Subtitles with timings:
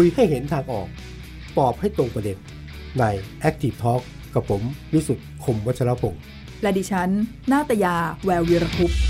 [0.00, 0.88] คุยให้เห็นทางออก
[1.58, 2.38] ตอบให้ตรงประเด็น
[2.98, 3.04] ใน
[3.48, 4.02] Active Talk
[4.34, 4.62] กับผม
[4.92, 6.22] วิสุทธ์คมวัชรพงศ์
[6.62, 7.10] และดิฉัน
[7.52, 9.00] นาตยา แวววีรคุปต์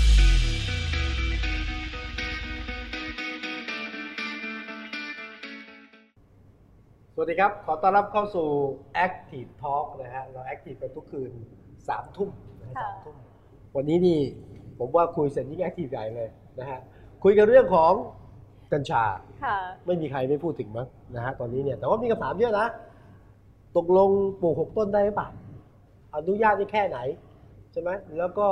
[7.13, 8.47] สวัสดีครับ ขอต้อนรับเข้าสู่
[9.05, 11.31] Active Talk นะฮะ เรา Active กันทุกคืน
[11.87, 12.29] สามทุ่ม
[12.59, 13.15] นะฮะค่ะสามทุ่ม
[13.75, 14.19] วันนี้นี่
[14.79, 16.29] ผมว่าคุยเสร็จยิ่ง Active ใหญ่เลย
[16.59, 16.79] นะฮะ
[17.23, 17.93] คุยกันเรื่องของ
[18.73, 19.03] กัญชา
[19.43, 22.67] ค่ะไม่มีใครไม่พูดถึงมั้งนะฮะตอนนี้เนี่ย แต่ว่ามีคำถามเยอะนะ
[23.77, 24.09] ตกลง
[24.41, 25.29] ปลูกหกต้นได้หรือเปล่า
[26.15, 26.99] อนุญาตได้แค่ไหน
[27.71, 28.47] ใช่ไหมแล้วก็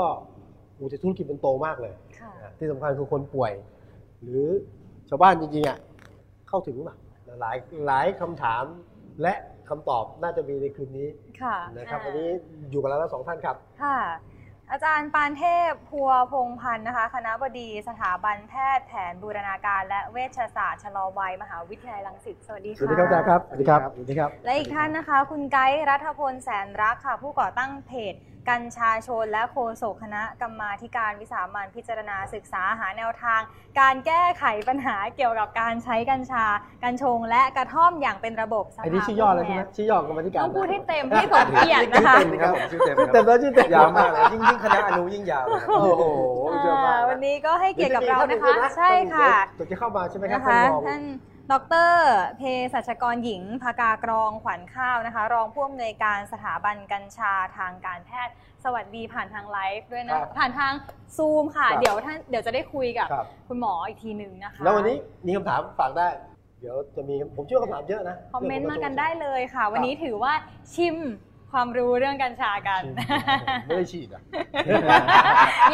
[0.78, 3.52] อูแต่ธุรกิจมันโตมากเลย ค่ะนะที่สำคัญคือคนป่วย
[4.24, 4.50] หรือ
[5.10, 5.78] ชาวบ้านจริงๆอะ
[6.50, 6.98] เข้าถึงหรือเปล่า
[7.42, 8.64] หลายหลายคำถาม
[9.22, 9.34] และ
[9.70, 11.08] คำตอบน่าจะมีในคืนนี้
[11.42, 12.30] ค่ะนะครับอ่าวันนี้
[12.72, 14.00] อยู่กับเราแล้วสองท่านครับ ค่ะ
[14.72, 28.16] อาจารย์ปานเทพพัวพงพันธ์นะคะ คณะบดีสถาบันแพทย์แผนบูรณาการและเวชศาสตร์ชะลอวัย มหาวิทยาลัยรังสิตสวัสดีสค่ะวัสดีครับอาจารย์ครับสวัสดีครับสวัสดีครับ และอีกท่านนะคะ คุณไกด์รัฐพลแสนรักค่ะ ผู้ก่อตั้งเพจ
[28.50, 33.42] กัญชาชนและโฆษกคณะกรรมาธิการวิสามันพิจารณาศึกษาหาแนวทาง
[33.80, 36.46] การแก้ไขปัญหาเกี่ยวกับการใช้กัญชา
[36.84, 46.04] กัญชงและกระท่อมอย่างเป็นระบบสไอ้นี่ชื่อย่ออะไรใช่ไหมชื่อย่อกรรมธิการต้องพูดให้เต็มให้สมเกียรตินะคะชื่อเต็มนะครับผมชื่อเต็มชื่อเต็มแล้วชื่อเต็มยาวมากเลยยิ่งยิ่งคณะอนุยิ่งยาวเลยครับโอ้โห
[46.64, 51.02] เยอะมากอ่าวันนี้ก็ให้เกียรติกับเรานะคะดี๋ยวจมีใช่ค่ะเดี๋ยวจะเข้ามาใช่ไหมครับนะคะท่านรองท่าน
[51.52, 51.54] ด
[51.88, 51.92] ร
[52.38, 52.42] เภ
[52.74, 60.74] สัชกรหญิงภากากรองขวัญข้าวนะคะ รองผู้อำนวยการสถาบันกัญชาทางการแพทย์ สวัสดีผ่านทางไลฟ์ด้วยนะผ่านทาง
[61.18, 64.96] ซูมค่ะเดี๋ยวท่านเดี๋ยวจะได้คุยกับครับ คุณหมออีกทีหนึ่งนะคะแล้ววันนี้
[65.26, 66.08] มีคำถามฝากได้
[66.62, 70.34] เดี๋ยวจะมีผมเชื่อว่าคำถามเยอะนะคอมเมนต์มากันได้เลยค่ะ วันนี้ถือว่า
[70.74, 70.98] ชิม
[71.52, 72.82] ความรู้เรื่องกัญชากัน
[73.66, 74.22] ไม่ได้ฉีดอะ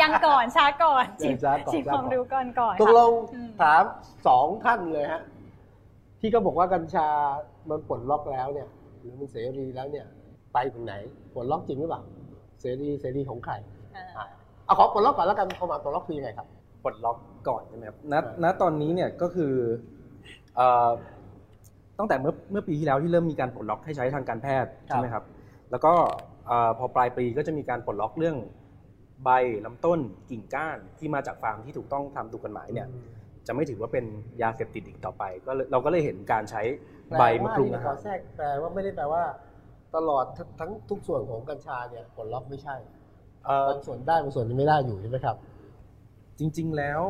[0.01, 3.83] ยังก่อนช้าก่อนชิมช้าก่อนชิมช้าก่อน ความรู้ก่อนก่อนตกค่ะ ลงอืม ถาม
[4.27, 5.21] สองท่านเลยฮะ
[6.21, 7.07] ที่ก็บอกว่ากัญชา
[7.69, 8.67] มันปลดล็อกแล้วเนี่ย
[8.99, 10.05] หรือมันเสรีแล้วเนี่ย
[10.53, 10.93] ไปถึงไหน
[11.33, 12.01] ปลดล็อกจริงหรือเปล่า
[12.61, 13.53] เสรีเสรีของใคร
[13.95, 14.25] อ่าอะ
[14.65, 16.47] เอาขอปลดล็อกก่อนแล้วกันความหมายปลดล็อกคือยังไงครับ
[16.83, 19.53] ปลดล็อกก่อนใช่ไหมครับณใช่ณตอนนี้เนี่ยก็คือ
[20.55, 20.91] เอ่อ
[21.97, 25.23] ตั้งแต่เมื่อเมื่อปีที่แล้วที่เริ่มมีการปลดล็อกให้ใช้ทางการแพทย์ใช่ไหมครับ
[25.71, 25.93] แล้วก็
[26.47, 28.37] เอ่อพอปลายปีก็จะมีการปลดล็อกเรื่อง
[29.23, 29.29] ใบ
[29.65, 32.87] ลำต้นกิ่งก้านที่มาจากฟาร์มที่ถูกต้องทำถูกกฎหมายเนี่ย
[33.47, 34.05] จะไม่ถือว่าเป็น
[34.41, 36.61] ยาเสพติดอีกต่อไป ก็เลยเราก็เลยเห็นการใช้
[37.19, 39.23] ใบมะพร้าวแปลว่านี่ขอแทรกแปลว่าไม่ได้แปลว่า
[39.95, 40.25] ตลอด
[40.59, 42.75] ทั้งทุกส่วนของกัญชาเนี่ยปลดล็อกไม่ใช่
[43.45, 45.35] เอ่อบางส่วนได้บางส่วนไม่ได้อยู่ใช่ไหมครับ
[46.39, 47.01] จริง ๆแล้ว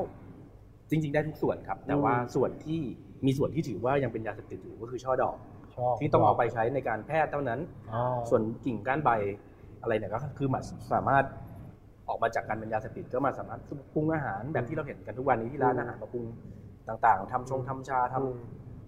[0.89, 2.79] จริง ๆ ได้ทุกส่วนครับ แต่ว่าอืมส่วนที่
[3.25, 5.35] มีส่วนที่ถือว่ายังเป็นยาเสพติดอยู่ก็คือช่อดอก
[5.75, 7.59] ชอบที่ต้องเอาไปใช้ในการแพทย์เท่านั้น
[7.91, 9.09] อ๋อส่วนกิ่งก้านใบ
[9.81, 11.25] อะไรเนี่ยก็คือมันสามารถ
[12.11, 13.61] ออกมาจากการเป็นยาเสพติดก็มาสามารถ
[13.93, 16.25] ปรุงอาหารแบบที่เราเห็นกันทุกวันนี้ที่ร้านอาหารมาปรุง
[16.87, 18.39] ต่างๆทำชงทำชาทำอืม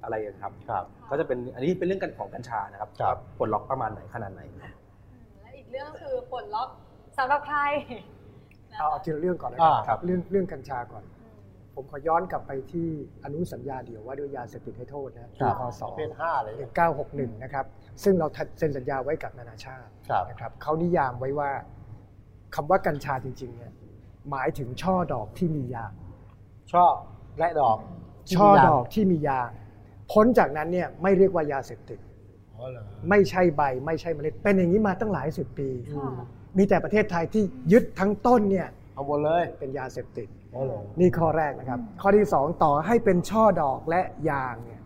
[0.04, 6.70] อะไรอะครับครับ ก็จะเป็นอันนี้เป็นเรื่องกันของกัญชานะครับครับว่าปลดล็อกประมาณไหนขนาดไหนและอีกเรื่องคือปลดล็อก
[7.18, 7.60] สำหรับใคร
[8.78, 11.04] เอาเอาทีละเรื่องก่อนนะอ่าครับเรื่องเรื่องกัญชาก่อน
[11.76, 12.88] ผมขอย้อนกลับไปที่
[13.24, 16.54] อนุสัญญาเดียวว่าด้วยยาเสพติดให้โทษนะครัปีบพศประเภทห้าเลย
[17.00, 17.66] 1961 นะครับ
[18.04, 18.28] ซึ่งเรา
[18.60, 21.52] เซ็นสัญญาไว้กับนานาชาติครับนะครับเขานิยามไว้ว่า
[22.56, 23.72] คำว่ากัญชาจริงๆเนี่ย
[24.30, 25.92] หมายถึงช่อดอกที่มียาง
[26.74, 26.94] ชอบ
[27.40, 27.78] และดอก
[28.38, 29.50] ช่อดอกที่มียาง
[30.12, 32.00] พ้นจากนั้นเนี่ยไม่เรียกว่ายาเสพติด
[32.56, 36.12] อ๋อเหรอไม่ใช่ใบไม่ใช่เมล็ด เป็นอย่างนี้มาตั้งหลายสิบปี ค่ะ
[36.58, 44.82] มีแต่ประเทศไทยที่ยึดทั้งต้นเนี่ยเอาหมดเลยเป็นยาเสพติด อ๋อเหรอนี่ข้อแรกนะครับ ข้อที่ 2 ต่อให้เป็นช่อดอกและยางเนี่ย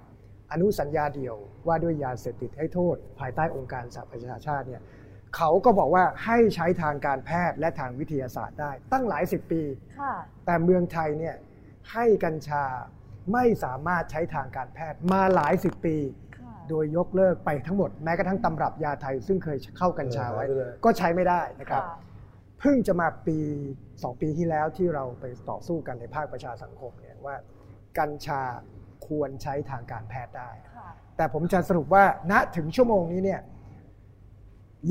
[0.51, 1.35] อนุสัญญาเดียว
[1.67, 4.81] ว่าด้วยยาเสพติดให้โทษ ภายใต้องค์การสหประชาชาติเนี่ย
[5.35, 9.61] เขาก็บอกว่าให้ใช้ทางการแพทย์และทางวิทยาศาสตร์ได้ ตั้งหลายสิบปี
[9.99, 10.13] ค่ะ
[10.45, 11.35] แต่เมืองไทยเนี่ย
[11.91, 12.63] ให้กัญชา
[13.33, 15.97] ไม่สามารถใช้ทางการแพทย์มาหลายสิบปี
[16.37, 21.97] ค่ะโดยยกเลิกไปทั้งหมดแม้กระทั่งตำรับยาไทย ซึ่งเคยเข้ากัญชาไว้เออหายไปเลยก็ใช้ไม่ได้นะครับค่ะ
[22.59, 23.37] เพิ่งจะมาปี
[23.83, 27.35] 2ปีที่แล้วที่เราไปต่อสู้กันในภาคประชาสังคมเนี่ยว่า
[27.99, 28.41] กัญชา
[29.07, 33.41] ควรใช้ทางการแพทย์ได้ค่ะแต่ผมจะสรุปว่าณถึงชั่วโมงนี้เนี่ย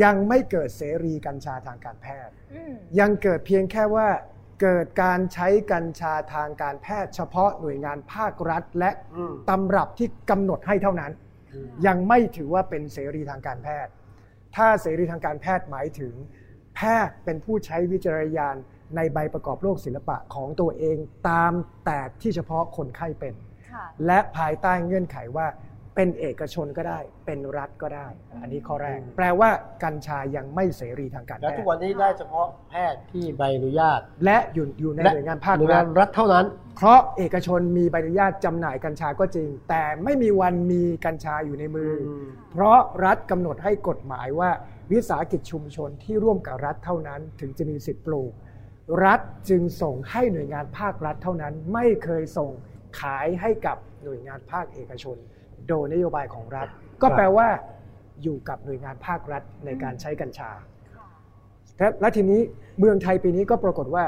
[0.03, 4.09] ยังไม่เกิดเสรีกัญชาทางการแพทย์อืมยังเกิดเพียงแค่ว่า
[4.63, 11.13] เกิดการใช้กัญชาทางการแพทย์ เฉพาะหน่วยงานภาครัฐ และอืมตำรับที่กำหนดให้เท่านั้น
[11.87, 13.93] ยังไม่ถือว่าเป็นเสรีทางการแพทย์
[14.57, 16.15] ถ้าเสรีทางการแพทย์หมายถึง
[16.77, 18.57] แพทย์เป็นผู้ใช้วิจารณญาณ
[18.97, 20.97] ในใบประกอบโรคศิลปะของตัวเอง
[21.29, 21.53] ตาม
[21.87, 23.35] แต่ที่เฉพาะคนไข้เป็น
[23.73, 25.47] ค่ะและภายใต้เงื่อนไขว่า
[25.97, 28.09] เป็นเอกชนก็ได้ เป็นรัฐก็ได้
[28.43, 29.51] อันนี้ข้อแรก แปลว่า
[29.85, 36.47] กัญชายังไม่เสรีทางการแล้วแพทุทกย์วันนี้ได้เฉพาะแพทย์ที่ใบอนุญาตและอยู่อยู่ในหน่วยงานภาคหน่วยรังาฐนรัฐเท่านั้น
[36.77, 44.51] เพราะเอกชนมีใบอนุญาตจำหน่ายกัญชาก็จริง แต่ไม่มีวันมีกัญชาอยู่ในมืออม เพราะรัฐกำหนดให้กฎหมายว่า
[44.93, 48.33] วิสาหกิจชุมชนที่ร่วมกับรัฐเท่านั้น ถึงจะมีสิทธิ์ปลูก
[49.05, 52.51] รัฐจึงส่งให้หน่วยงานภาครัฐเท่านั้น ไม่เคยส่ง
[53.01, 55.17] ขายให้กับหน่วยงานภาคเอกชน
[55.69, 56.69] โดยนโยบายของรัฐ
[57.03, 57.49] ก็แปลว่า
[58.23, 60.51] อยู่กับหน่วยงานภาครัฐในการใช้กัญชา
[61.79, 62.41] และและทีนี้
[62.79, 64.05] เมืองไทยปีนี้ก็ปรากฏว่า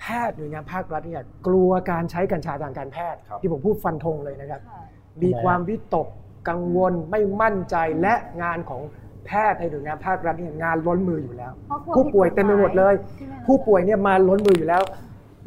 [0.00, 4.82] แพทย์หน่วยงานภาครัฐเนี่ยกลัวการใช้กัญชาทางการแพทย์ครับที่ผมพูดฟันธงเลยนะครับค่ะ
[5.22, 6.08] มีความวิตก
[6.48, 8.82] กังวลไม่มั่นใจและงานของ
[9.26, 14.82] แพทย์ในหน่วยงานภาครัฐเนี่ยงานล้นมืออยู่แล้วเพราะกลัวผู้ป่วยเต็มไปหมดเลยใช่ไหมคะผู้ป่วยเนี่ยมาล้นมืออยู่แล้ว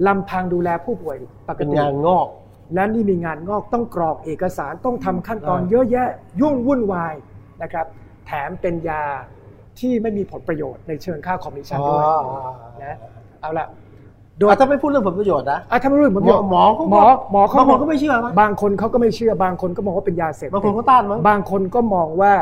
[0.07, 1.15] ลำพังดูแลผู้ป่วย
[1.47, 2.27] ปกติเป็นงานงอก
[2.73, 6.07] และนี่มีงานงอกต้องกรอกเอกสารต้องทำขั้นตอนอ่าเยอะแยะ
[6.41, 7.13] ยุ่งวุ่นวาย
[7.61, 7.85] นะครับ
[8.27, 9.03] แถมเป็นยา
[9.79, 12.03] ที่ไม่มีผลประโยชน์ในเชิงค่าคอมมิชชั่นด้วย
[12.83, 12.97] นะ
[13.41, 13.67] เอาละ
[14.39, 22.33] โดยถ้าไม่พูดเรื่องผลประโยชน์นะอะถ้าไม่รู้ผมหมอหมอเขาหมอหมอเขาบางคนก็ไม่เชื่อมั้ยบางคนเขาก็ไม่เชื่อบางคนก็มองว่าเป็นยาเสพติดบางคนเขาต้านมั้งบางคนก็มองว่า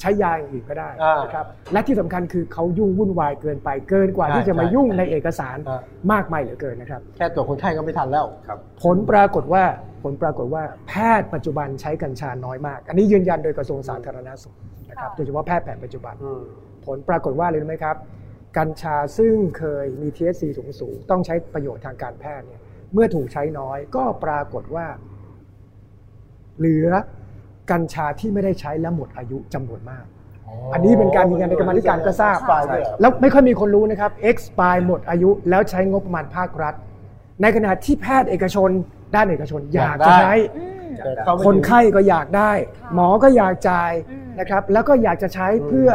[0.00, 9.64] ใช้ยาอย่างอื่นก็ได้อ่านนะครับและที่สำคัญคือเขายุ่งวุ่นวายเกินไปเกินกว่าใช่ที่จะมาใช่ยุ่งในเอกสารอ่ามมากมายเหลือเกินนะครับ แค่ตรวจคนไข้ก็ไม่ทันแล้วครับผลปรากฏว่า
[10.02, 14.54] ผลปรากฏว่าแพทย์ปัจจุบันใช้กัญชาน้อยมาก อันนี้ยืนยันโดยกระทรวงสาธารณสุข
[14.90, 16.42] นะครับค่ะโดยเฉพาะแพทย์แผนปัจจุบันอืม
[16.86, 17.96] ผลปรากฏว่าเลยรู้ไหมครับ
[18.58, 22.62] กัญชาซึ่งเคยมี THC สูงสูงๆต้องใช้ประโยชน์ทางการแพทย์เนี่ย
[22.92, 24.86] เมื่อถูกใช้น้อยก็ปรากฏว่า
[26.58, 26.88] เหลือ
[27.70, 30.04] กัญชาที่ไม่ได้ใช้และหมดอายุจำนวนมาก
[30.74, 36.74] อันนี้เป็นการยืนยันในกรรมาธิการก็ทราบฝ่ายด้วยเหรอแล้วไม่ค่อยมีคนรู้นะครับ expire หมดอายุแล้วใช้งบประมาณภาครัฐ
[37.42, 38.70] ในขณะที่แพทย์เอกชน
[39.14, 45.90] ด้านเอกชนอยากจะใช้อืมแต่เข้าไม่คนถึงไข้ก็อยากได้ค่ะหมอก็อยากจ่ายอืมนะครับ แล้วก็อยากจะใช้อืมเพื่อ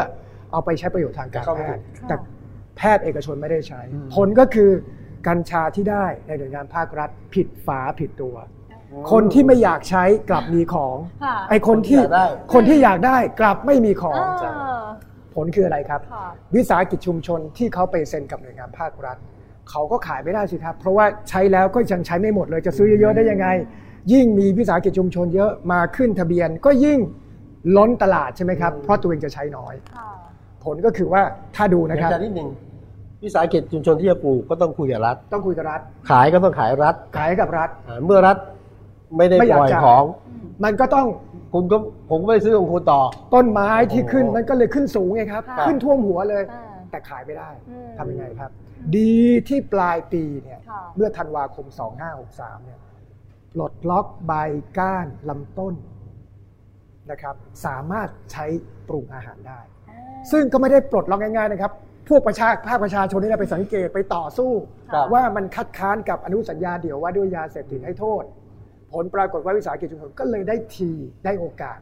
[0.51, 2.15] เอาไปใช้ประโยชน์ทางการเข้าแพไม่ถึทงย์ค่ะแต่
[2.77, 4.69] แพทย์เอกชนไม่ได้ใช้อืมผลก็คือ
[5.27, 8.35] กัญชาที่ได้ในหน่วยงานภาครัฐ ผิดฝาผิดตัว
[9.11, 14.45] คนที่ไม่อยากใช้กลับมีของค่ะไอคนที่อยากได้คนที่อยากได้กลับไม่มีของเอ
[14.81, 14.83] อ
[15.35, 19.17] ผลคืออะไรครับค่ะวิสาหกิจชุมชนที่เขาไปเซ็นกับหน่วยงานภาครัฐ
[19.69, 23.47] เขาก็ขายไม่ได้สิครับ เพราะว่าใช้แล้วก็ยังใช้ไม่หมดเลยจะซื้อเยอะๆได้ยังไง
[24.13, 26.99] ยิ่งมีวิสาหกิจชุมชนเยอะมาขึ้นทะเบียน ก็ยิ่ง
[27.77, 30.09] ล้นตลาดใช่ไหมครับ เพราะตัวเองจะใช้น้อยค่ะ
[30.63, 31.21] ผลก็คือว่า
[31.55, 32.49] ถ้าดูนะครับอาจารย์นิดหนึ่ง
[33.23, 38.37] วิสาหกิจชุมชนที่จะปลูกก็ต้องคุยกับรัฐ ต้องคุยกับรัฐ ขายก็ต้องขายรัฐ ขายให้กับรัฐอ่าเมื่อรัฐ
[39.17, 40.03] ไม่ได้ไม่อปยากล่อยจ่าย ของ
[40.63, 41.07] มันก็ต้อง
[41.53, 41.77] คุณก็
[42.09, 43.01] ผมก็ไม่ซื้อของคุณต่อ
[43.33, 48.51] ต้นไม้ที่ขึ้นโอ้โห มันก็เลยขึ้นสูงไงครับ ค่ะขึ้นท่วมหัวเลยอ่าแต่ขายไม่ได้อืมทำยังไงครับ
[48.97, 49.17] ดี
[49.49, 51.65] ที่ปลายปีเนี่ยค่ะ เมื่อธันวาคม
[52.15, 52.79] 2563เนี่ย
[53.53, 54.33] ปลดล็อกใบ
[54.77, 55.73] ก้านลำต้น
[57.11, 57.35] นะครับ
[57.65, 58.45] สามารถใช้
[58.87, 59.59] ปรุงอาหารได้
[59.89, 59.99] อ่า
[60.31, 61.71] ซึ่งก็ไม่ได้ปลดล็อกง่ายๆนะครับ
[62.09, 64.51] พวกประชาภาคประชาชนนี่เราไปสังเกตไปต่อสู้
[64.93, 68.23] ครับ ว่ามันคัดค้านกับอนุสัญญาเดี่ยวว่าด้วยยาเสพติดให้โทษ
[68.93, 70.89] ผลปรากฏว่าวิสาหกิจชุมชนก็เลยได้ที
[71.25, 71.79] ได้โอกาส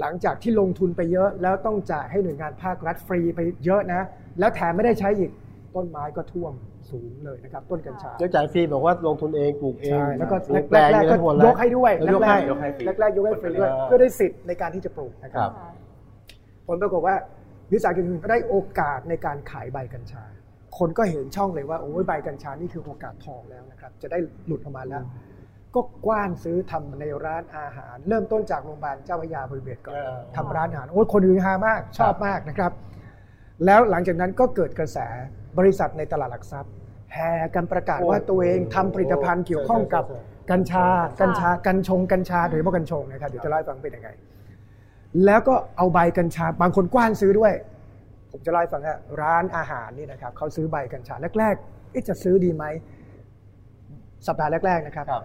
[0.00, 4.02] หลังจากที่ลงทุนไปเยอะ แล้วต้องจ่ายให้หน่วยงานภาครัฐฟรีไปเยอะนะ
[4.38, 5.30] แล้วแถมไม่ได้ใช้อีก
[5.74, 6.52] ต้นไม้ก็ท่วม
[6.90, 15.54] สูงเลยนะครับ ต้นกัญชาเจ้าจ่ายฟรีบอกว่าลงทุนเองปลูกเองใช่แล้วก็ปลูแรแปลงกๆมีก็ทั้งหมดยกให้ด้วยยกให้ยกให้ฟรีแรกๆยกให้ฟรีด้วยเออเพื่อได้สิทธิ์ในการที่จะปลูกนะคครัรับบ
[16.66, 17.14] ผลปรากฏว่า
[17.72, 20.24] วิสาหกิจชุมชนก็ได้โอกาสในการขายใบกัญชา
[20.78, 25.02] คนก็เห็นช่องเลยว่าโอ้ยใบกัญชานี่คือโอกาสทองแล้วนะครับ จะได้หลุดออกมาแล้ว
[25.74, 32.72] ก็กว้านซื้อทำในร้านอาหาร เริ่มต้นจากโรงพยาบาลเจ้าพระยาบริเวณก่อนเออทำร้านอาหารโอ้ยคนฮือฮามากชอบมากนะครับ
[33.64, 34.98] แล้วหลังจากนั้นก็เกิดกระแส
[35.58, 36.72] บริษัทในตลาดหลักทรัพย์
[37.14, 40.04] แห่กันประกาศว่าตัวเองทำผลิตภัณฑ์เกี่ยวข้องกับ
[40.50, 40.86] กัญชา
[41.20, 44.08] กัญชา กัญชง กัญชาโดยเฉพาะกัญชงนะครับเดี๋ยวจะเล่าให้ฟังเป็นยังไง
[45.26, 47.52] แล้วก็เอาใบกัญชา บางคนกว้านซื้อด้วย
[48.32, 52.64] ผมจะเล่าให้ฟังว่าร้านอาหารนี่นะครับเขาซื้อใบกัญชาแรกๆเอ๊ะจะซื้อดีไหม
[54.26, 55.24] สัปดาห์แรกๆนะครับครับ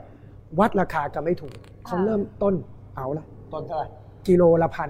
[0.59, 1.53] วัดราคากันไม่ถูก
[1.85, 2.53] เขาเริ่มต้น
[2.95, 3.87] เอาละต้นเท่าไหร่
[4.27, 4.89] กิโลละพัน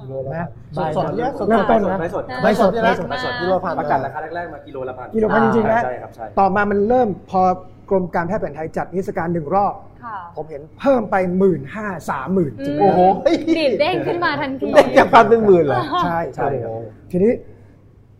[0.00, 7.42] กิโลละนะพันสดๆเนี่ยสดๆเริ่มต้นนะใบสดใบสดเนี่ยใบนะสดใบสดกิโลละพันประกันราคาแรกๆมากิโลละพันกิโลพันจริงๆนะใช่ครับใช่ต่อมามันเริ่มพอ
[7.90, 9.74] กรมการแพทย์แผนไทยจัดนิทรรศการหนึ่งรอบ
[10.04, 13.14] ค่ะผมเห็นเพิ่มไปหมื่นห้าสามหมื่นจริงไหมโอ้คโหรับ
[13.58, 16.78] ดีดเด้งขึ้นมาทันทีเด็กจากพันเป็นหมื่นเหรอใช่ใช่โอ้โห
[17.10, 17.32] ทีนี้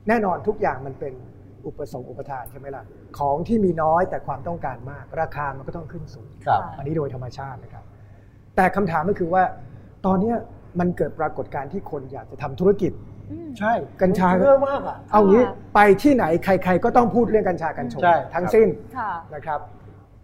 [0.09, 1.13] แน่นอนทุกอย่างมันเป็น
[1.67, 2.85] อุปสงค์อุปทานใช่ไหมล่ะ
[3.19, 7.85] ของที่มีน้อยแต่ความต้องการมาก ราคามันก็ต้องขึ้นสูงครับอันนี้โดยธรรมชาตินะครับ
[8.57, 9.43] แต่คำถามก็คือว่า
[10.07, 10.37] ตอนเนี้ย
[10.81, 12.93] มันเกิดปรากฏการณ์ที่คนอยากจะทำธุรกิจ
[13.31, 19.61] อืมใช่กัญชาเยอะมากอะเอางี้ค่ะไปที่ไหนใคร ๆ ก็ต้องพูดเรื่องกัญชากัญชงใช่ทั้งสิ้นค่ะนะครับ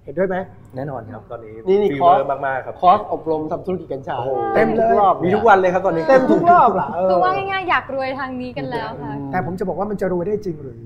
[0.04, 0.36] เห็นด้วยไหม
[0.76, 10.80] แน่นอนครับตอนนี้นี่นี่ fever มากๆครับคอร์สคอร์สอบรมทำธุรกิจกัญชาโอ้โหเต็มทุกรอบมีทุกวันเลยครับตอนนี้เต็มทุกรอบล่ะเออคือว่าง่ายๆอยากรวยทางนี้กันแล้วค่ะแต่ผมจะบอกว่ามันจะรวยได้จริงหรืออ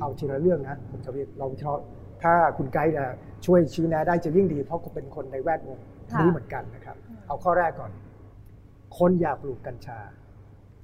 [0.00, 1.82] เอาทีละเรื่องนะผมจะเราวิเคราะห์
[2.22, 3.04] ถ้าคุณไกด์จะ
[3.46, 5.78] ช่วยชี้แนะได้จะยิ่งดี เพราะคุณเป็นคนในแวดวง
[6.12, 6.96] ค่ะนี้เหมือนกันนะครับ
[7.28, 7.90] เอาข้อแรกก่อน
[8.98, 9.98] คนอยากปลูกกัญชา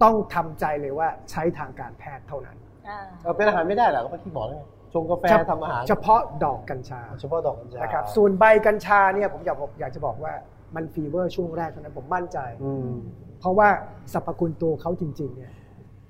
[0.02, 2.56] ต้องทำใจเลยว่าใช้ทางการแพทย์เท่านั้น
[2.88, 10.32] อ่าเออเป็นอาหารไม่ได้เหรอก็เมื่อกี้บอกแล้วไงชงกาแฟทำอาหาร เฉพาะดอกกัญชา เฉพาะดอกกัญชานะครับส่วนใบกัญชาเนี่ยผมอยากบอกอยากจะบอกว่า
[10.76, 12.92] มัน fever ช่วงแรกเท่านั้นผมมั่นใจอืม
[13.40, 13.68] เพราะว่า
[14.12, 15.52] สรรพคุณตัวเขาจริง ๆ เนี่ย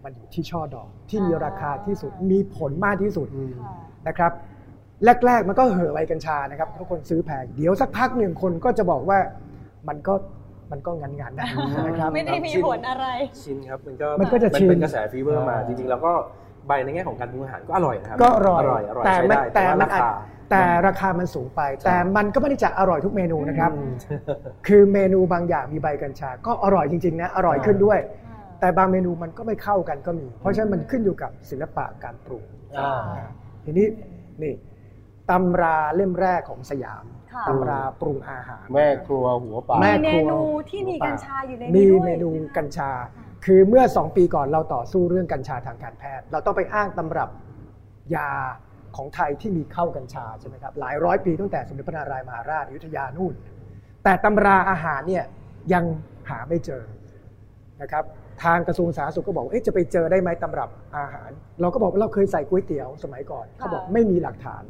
[0.04, 3.74] มันอยู่ที่ช่อดอกที่มีราคาที่สุดมีผลมากที่สุดอืมค่ะ
[4.08, 4.32] นะครับ
[5.26, 9.18] แรกๆ มันก็เห่อใบกัญชานะครับทุกคนซื้อแพงเดี๋ยวสักพักหนึ่งคนก็จะบอกว่า
[9.88, 10.14] มันก็
[10.72, 11.46] มันก็งั้นๆนะ
[11.86, 13.06] นะครับไม่ได้มีผลอะไร
[13.42, 16.12] ชินครับมันก็มันก็จะชินเป็นกระแส fever มาจริงๆแล้วก็
[16.66, 20.10] ใบในแง่ของการปรุงอาหารก็อร่อยนะครับก็อร่อยอร่อยอร่อยแต่ใช้มันได้แต่ว่ามันราอาจคา
[20.50, 23.70] แต่ราคามันสูงไปใช่แต่มันก็ไม่ได้จะอร่อยทุกเมนูนะครับ
[24.66, 27.98] คือเมนูบางอย่างมีใบกัญชา ก็อร่อยจริงๆนะอร่อยขึ้นด้วย
[28.60, 32.44] แต่บางเมนูมันก็ไม่เข้ากันก็มี เพราะฉะนั้นมันขึ้นอยู่กับศิลปะการปรุง
[32.78, 32.92] อ่า
[33.64, 33.86] ทีนี้
[34.42, 34.54] นี่
[35.30, 42.90] ตำราเล่มแรกของสยามค่ะตำราปรุงอาหาร แม่ครัวหัวป่าแม่มีครัเมวนูที่มีกัญชาอยู่ในมีนี้ด้วยเมนูกัญชา
[43.44, 47.30] คือเมื่อสองปีก่อนเราต่อสู้เรื่องกัญชาทางการแพทย์ เราต้องไปอ้างตำรับ
[48.16, 48.30] ยา
[48.96, 53.34] ของไทยที่มีเข้ากัญชาใช่ไหมครับหลายร้อยปีตั้งแต่สมเด็จพระนารายมหาราชอยุธยานู่น
[54.04, 55.24] แต่ตำราอาหารเนี่ย
[55.72, 55.84] ยัง
[56.30, 56.82] หาไม่เจอ
[57.82, 58.04] นะครับ
[58.44, 64.64] ทางกระทรวงสาธารณสุขก็บอกว่าเอ๊ะจะไปเจอได้ไหมตำรับอาหาร เราก็บอกว่าเราเคยใส่ก๋วยเตี๋ยวสมัยก่อนเขาบอกไม่มีหลักฐาน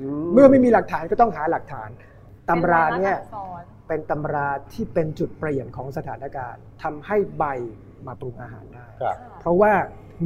[0.00, 1.88] อืมเมื่อไม่มีหลักฐานก็ต้องหาหลักฐาน
[2.48, 7.44] ตำราเนี่ยป็ลายลักษณ์อักษรเป็นตำราที่เป็นจุดเปลี่ยนของสถานการณ์ทำให้ใบ
[8.06, 9.72] มาปรุงอาหารได้ครับเพราะว่า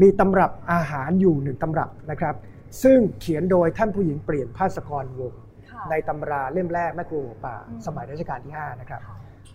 [0.02, 2.34] มีตำรับอาหารอยู่หนึ่งตำรับนะครับ
[2.82, 9.00] ซึ่งเขียนโดยท่านผู้หญิงเปลี่ยนภาสกรวงศ์ค่ะในตำราเล่มแรกแม่ครัวหัวป่าอืมสมัยรัชกาลที่ 5 นะครับ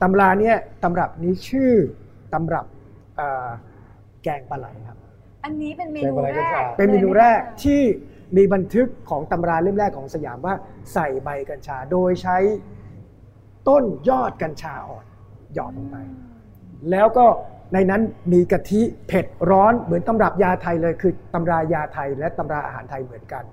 [0.01, 1.73] ตำราเนี่ยตำรับนี้ชื่อ
[2.35, 2.65] ตำรับ
[3.17, 3.47] เอ่อ
[4.23, 4.97] แกงปลาไหลครับ
[5.43, 7.81] อันนี้เป็นเมแกงนูปลาไหลแรกัญกชาเป็นเมนูแรกลยไหมคะที่
[8.37, 10.55] มีบันทึกของตำราเล่มแรกของสยามว่า
[10.93, 12.37] ใส่ใบกัญชาโดยใช้
[13.67, 15.05] ต้นยอดกัญชาอ่อน
[15.53, 15.97] หยอดลงไป
[16.91, 17.25] แล้วก็
[17.73, 18.01] ในนั้น
[18.33, 23.43] มีกะทิเผ็ดร้อนเหมือนตำรับยาไทยเลยคือตำรายาไทยและตำราอาหารไทยเหมือนกัน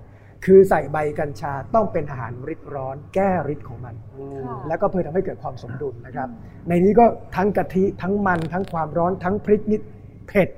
[0.45, 3.95] คือใส่ใบกัญชาต้องเป็นอาหารริดร้อน แก้ริดของมัน
[4.45, 6.29] ค่ะแล้วก็เพื่อทำให้เกิดความสมดุลนะครับ
[6.69, 9.81] ในนี้ก็ทั้งกะทิทั้งมันทั้งความร้อนทั้งพริกนิด
[10.27, 10.49] เผ็ด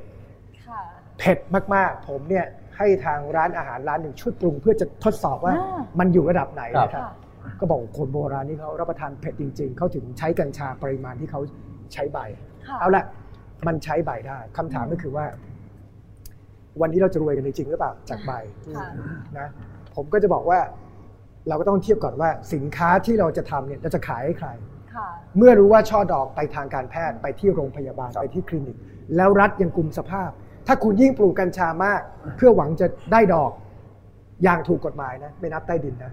[0.65, 0.82] ค่ะ
[1.20, 1.38] เผ็ด
[1.75, 2.46] มากๆ ผมเนี่ย
[2.77, 7.12] ให้ทางร้านอาหารร้านหนึ่งช่วยปรุงเพื่อจะทดสอบว่าอ่ามันอยู่ระดับไหนครับนะครับค่ะ
[7.60, 11.42] ก็บอกคนโบราณนี่เขารับประทานเผ็ดจริง ๆ เขาถึงใช้กัญชาปริมาณที่เขา
[11.94, 12.20] ใช้ใบ
[12.68, 13.04] ค่ะเอาละ
[13.68, 15.25] มันใช้ใบได้คำถามก็คือว่า
[16.82, 18.32] วันนี้เราจะรวยกันจริงๆหรือเปล่าจากใบ
[18.75, 18.88] ค่ะ
[19.39, 19.48] นะ
[19.96, 20.60] ผมก็จะบอกว่า
[21.48, 24.50] เราก็ต้องเทียบก่อนว่าสินค้าที่เราจะทำเนี่ยเราจะขายให้ใคร
[24.96, 28.78] ค่ะเมื่อรู้ว่าช่อดอกไปทางการแพทย์ไปที่โรงพยาบาลไปที่คลินิก
[29.16, 30.30] แล้วรัฐยังกุมสภาพ
[30.68, 32.02] ถ้าคุณยิ่งปลูกกัญชามาก
[32.38, 33.52] เพื่อหวังจะได้ดอก
[34.44, 36.12] อย่างถูกกฎหมายนะ ไม่นับใต้ดินนะ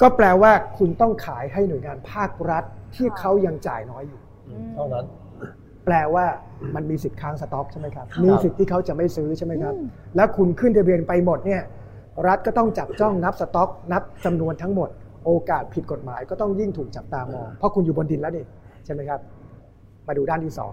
[0.00, 4.20] ก็แปลว่าคุณต้องขายให้หน่วยงานภาครัฐที่เขายังจ่ายน้อยอยู่
[4.74, 5.06] เท่านั้น
[5.84, 6.26] แปลว่า
[6.74, 11.62] มันมีสิทธิ์ค้างสต็อกใช่ไหมครับค่ะมีสิทธิ์ที่เขาจะไม่ซื้อใช่ไหมครับอืมแล้วคุณขึ้นทะเบียนไปหมดเนี่ย
[12.26, 14.88] รัฐก็ต้องจับจ้องนับสต็อก นับจำนวนทั้งหมด
[15.24, 18.44] โอกาสผิดกฎหมายก็ต้องยิ่งถูกจับตามอง เพราะคุณอยู่บนดินแล้วนี่
[18.84, 19.20] ใช่ไหมครับ
[20.06, 20.72] มาดูด้านที่สอง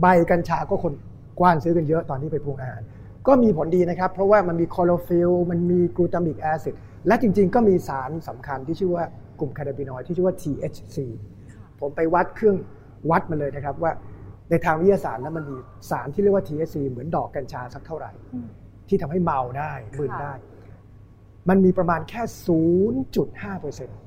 [0.00, 0.92] ใบกัญชาก็คน
[1.40, 2.82] กว้านซื้อกันเยอะตอนนี้ไปปรุงอาหาร
[3.26, 6.74] ก็มีผลดีนะครับ เพราะว่ามันมีคลอโรฟิลล์มันมี glutamic acid
[7.06, 9.04] และจริง ๆ ก็มีสารสำคัญที่ชื่อว่า
[9.40, 10.98] กลุ่ม cannabinoid ที่ชื่อว่า THC
[11.80, 12.56] ผมไปวัดเครื่อง
[13.10, 13.92] วัดมาเลยนะครับว่า
[14.50, 15.56] ในทางวิทยาศาสตร์แล้วมันมี
[15.90, 18.10] สารที่เรียกว่า THC เหมือนดอกกัญชาสักเท่าไหร่
[18.92, 20.32] ที่ทำให้เมาได้มึนค่ะได้
[21.48, 22.22] มันมีประมาณแค่
[22.92, 23.98] 0.5เปอร์เซ็นต์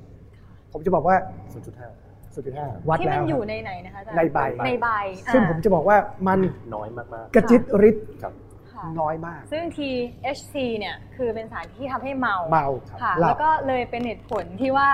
[0.71, 1.15] ผมจะบอกว่า
[1.55, 4.87] 0.5 0.5วัดแล้วที่มันอยู่ครับในไหนนะคะอาจารย์ในใบ ในใบ
[5.33, 6.39] ซึ่งอ่าผมจะบอกว่ามัน
[6.75, 8.33] น้อยมากกระจิตริดๆครับ
[8.71, 12.67] ค่ะน้อยมาก ซึ่ง THC เนี่ยคือเป็นสารที่ทำให้เมาเมา
[13.03, 14.89] ค่ะหลัแล้บวก็เลยเป็นเหตุผลที่ว่า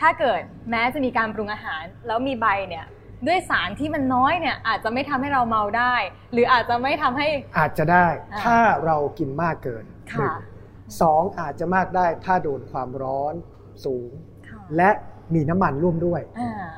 [0.00, 2.86] ถ้าเกิดแม้จะมีการปรุงอาหาร แล้วมีใบเนี่ย
[3.26, 5.94] ด้วยสารที่มันน้อยเนี่ยอาจจะไม่ทำให้เราเมาได้
[6.32, 7.26] หรืออาจจะไม่ทำให้
[7.58, 10.34] อาจจะได้อ่าถ้าเรากินมากเกินหค่ะนึ่ง
[11.00, 13.34] สองอาจจะมากได้ถ้าโดนความร้อน
[13.84, 14.10] สูง
[14.48, 14.90] ค่ะและ
[15.34, 16.68] มีน้ำมันร่วมด้วยอ่า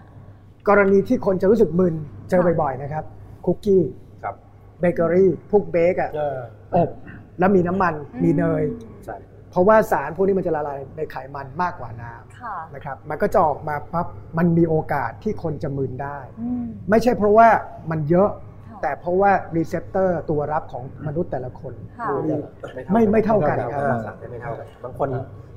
[0.68, 1.94] กรณีที่คนจะรู้สึกมึน
[2.30, 3.04] เจอค่ะบ่อยๆนะครับ
[3.44, 3.82] คุกกี้
[4.22, 4.34] ครับ
[4.80, 6.38] เบเกอรี่พวก bake อะเออ
[6.74, 6.88] อบ
[7.38, 8.62] แล้วมีน้ำมันอืมมีเนย
[9.04, 9.16] ใช่
[9.50, 12.23] เพราะว่าสารพวกนี้มันจะละลายในไขมันมากกว่าน้ำค่ะำ
[12.74, 14.06] นะครับมันก็จะออกมาปั๊บ
[14.38, 17.48] มันมีโอกาสที่คนจะมึนได้อืมไม่ใช่เพราะว่า
[17.90, 18.30] มันเยอะ
[18.68, 22.34] ค่ะแต่เพราะว่า receptor ตัวรับของมนุษย์แต่ละคนค่ะมี
[22.92, 25.08] ไม่ไม่เท่ากันครับรับสารไม่เท่ากันบางคน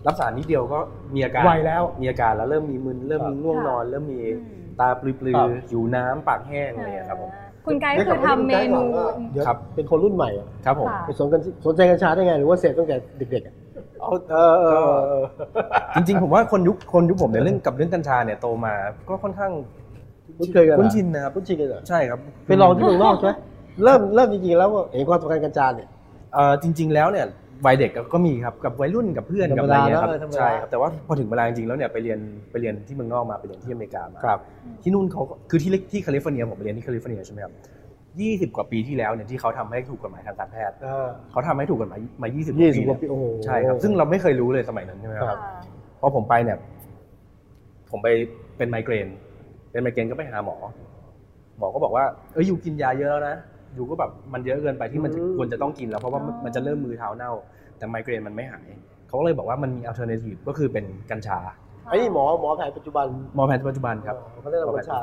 [0.07, 0.79] รับสารนิดเดียวก็
[1.15, 7.31] มีอาการไวแล้วมีอาการแล้วเริ่มมีมึนเริ่มมีง่วงนอน เริ่มมีอืมตาปลือครับๆหิวน้ำปากแห้งอะไรอย่างเงี้ยครับผม
[7.65, 8.81] คุณไกด์คือทำเมนู
[9.31, 13.55] เดี๋ยวครับเป็นคนรุ่นใหม่อะครับผมค่ะไปสนกันสนใจกัญชาได้ไงหรือว่าเสพตั้งแต่เด็กๆอะ
[14.01, 15.23] เอาเออเออเออ
[15.95, 18.73] จริงๆ ผมว่าคนยุคคนยุคผมเนี่ยเรื่องกับเรื่องกัญชาเนี่ยโตมา
[19.09, 19.51] ก็ค่อนข้าง
[20.37, 23.33] คุ้นเคยกันเหรอคุ้นชินนะครับคุ้นชินกันเหรอใช่ครับไปลองที่เมืองนอกใช่ไหม
[23.83, 25.87] เริ่มเริ่มจริงๆแล้วก็เห็นความสำคัญกัญชาเนี่ย
[26.33, 27.25] เอ่อจริง ๆ แล้วเนี่ย
[27.65, 32.19] วัยเด็กก็มีครับกับวัยรุ่นกับเพื่อนกับอะไรเงี้ยครับธรรมดาเนอะธรรมดาใช่ครับแต่ว่าพอถึงเวลาจริงๆแล้วเนี่ยไปเรียน
[32.51, 34.39] ไปเรียนที่เมืองนอกมาไปเรียนที่อเมริกามาครับ
[34.83, 37.53] ที่นู่นเขาก็คือที่ที่แคลิฟอร์เนียผมไปเรียนที่แคลิฟอร์เนียใช่ไหมครับ
[38.21, 45.39] ยี่สิบกว่าปีที่แล้วเนี่ยที่เขาทำให้ถูกกฎหมายทางการแพทย์อ่าเขาทำให้ถูกกฎหมายมา 20 ปียี่ปีสิบกว่าเนี่ยปีโอ้โหใช่ครับซึ่งเราไม่เคยรู้เลยสมัยนั้นใช่ไหมคครับ
[46.01, 46.57] พอผมไปเนี่ย
[47.91, 48.07] ผมไป
[48.57, 49.07] เป็นไมเกรน
[49.71, 50.55] เป็นไมเกรนก็ไปหาหมอ
[51.59, 53.35] หมอก็บอกว่าเอ้ย you กินยาเยอะแล้วนะ
[53.75, 57.31] you ก็แบบมันเยอะเกินไปที่มันจะอืมควรจะต้องกินแล้วเพราะว่ามันมันจะเริ่มมือเท้าเน่า
[57.77, 58.67] แต่ไมเกรนมันไม่หาย
[59.07, 61.39] เขาก็เลยบอกว่ามันมี alternative ก็คือเป็นกัญชา
[61.89, 63.05] ไอ้นี่หมอหมอแผนปัจจุบัน
[63.35, 64.99] หมอแผนปัจจุบันครับเขาได้รับกัญชา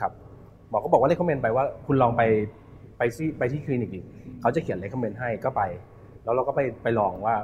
[0.00, 0.12] ครับ
[0.70, 2.22] หมอก็บอกว่า recommend ไปว่าคุณลองไป
[2.98, 4.00] ไปที่ไปที่คลินิกดิ
[4.40, 5.62] เขาจะเขียน recommend ให้ก็ไป
[6.24, 7.34] แล้วเราก็ไปไปลองว่า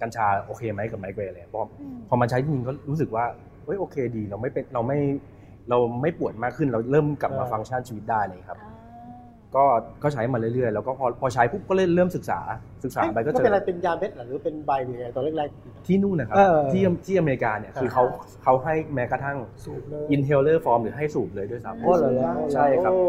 [0.00, 1.62] กัญชาโอเคไหมกับไมเกรนเลยพอ
[2.08, 3.24] พอมาใช้จริงๆก็รู้สึกว่า
[3.64, 4.98] เฮ้ยโอเคดีเราไม่เป็นเราไม่
[5.70, 8.58] เราไม่ปวดมากขึ้นเราเริ่มกลับมาอ่าฟังก์ชันชีวิตได้เลยครับ
[9.56, 9.64] ก็
[10.02, 12.40] ก็ใช้มาเรื่อยๆ แล้วก็พอพอใช้ปุ๊บก็เริ่มเริ่มศึกษา
[12.84, 15.48] ศึกษาไปก็ก็เจเป็นอะไรอเป็นยาเม็ดเหรอหรือเป็นใบหรือไงตอนแรก
[15.86, 18.02] ที่นู่นนะครับเออที่ที่อเมริกาเนี่ยคือครับเขา
[18.42, 23.06] เขาให้แม้กระทั่งสูบเลย inhaler form หรือให้สูบเลยด้วยซ้ำๆก็เลยแล้วใช่ครับโอ้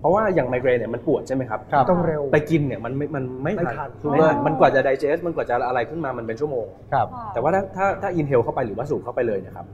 [0.00, 9.66] เพราะว่าอย่างไมเกรนเนี่ยมันปวดใช่ไหมครับครับต้องเร็วไปกินเนี่ยมันไม่มันไม่ไม่ทันทันไม่ทันมันกว่าจะ digest มันกว่าจะอะไรขึ้นมามันเป็นชั่วโมงครับแต่ว่าถ้าถ้าถ้า inhale เข้าไปหรือว่าสูบเข้าไปเลยเนะครับ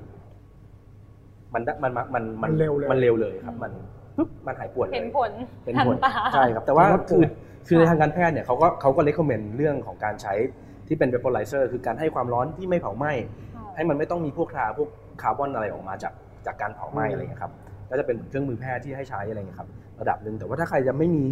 [1.55, 3.73] มันมันมันมันมันเร็วเลยมันเร็วเลยครับมัน
[4.17, 5.31] ปุ๊บมันหายปวดเลยเห็นผล
[5.67, 7.31] เห็นผลทัตาใช่ครับแต่ว่าลดปคืวอด
[7.69, 10.35] คือในทางการแพทย์เนี่ยเขาก็เขาก็เลคคอมเมนต์เรื่องของการใช้
[10.89, 13.13] ที่เป็น vaporizer คือการให้ความร้อนที่ไม่เผาไหม้
[13.77, 14.89] ให้มันไม่ต้องมีพวกคราพวก
[15.23, 16.13] คาร์บอนอะไรออกมาจาก
[16.47, 17.53] จากการเผาไหม้อะไรเงี้ยครับ
[17.91, 19.69] ก็จะเป็นเครื่องมือแพทย์ที่ให้ใช้อะไรเงี้ยครับ
[20.01, 21.25] ระดับหนึ่งแต่ว่าถ้าใครจะไม่มี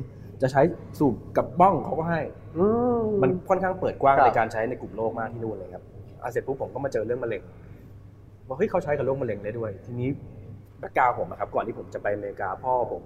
[0.43, 0.63] จะใช้
[0.99, 2.21] สูบกับบ้องเขาก็ให้
[2.59, 2.65] อื
[3.03, 5.85] มมันค่อนข้างเปิดกว้างครับในการใช้ในกลุ่มโรคมากที่นู่นเลยครับ
[6.23, 7.43] อะเสร็จปุ๊บผมก็มาเจอเรื่องมะเร็ง
[8.47, 10.09] ว่าเฮ้ยเขาใช้กับโรคมะเร็งได้ด้วย ทีนี้
[10.81, 13.03] แบ็กกราวด์ผมอะครับก่อนที่ผมจะไปอเมริกาพ่อผม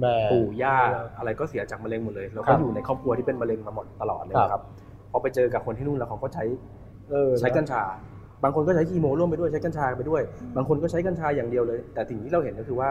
[0.00, 0.76] แม่ปู่ย่า
[1.18, 4.62] อะไรก็เสียจากมะเร็งหมดเลยแล้วครัก็บอยู่ในครอบครัวที่เป็นมะเร็งมาหมดตลอดเลยครับครับ
[5.10, 6.44] พอไปเจอกับคนที่นู่นแล้วเขาก็ใช้
[7.10, 7.82] เออใช้กัญชา
[8.44, 10.22] บางคนก็ใช้คีโมร่วมไปด้วยใช้กัญชาไปด้วย
[10.56, 12.88] บางคนก็ใช้กัญชาอย่างเดียวเลย แต่สิ่งที่เราเห็นก็คือว่า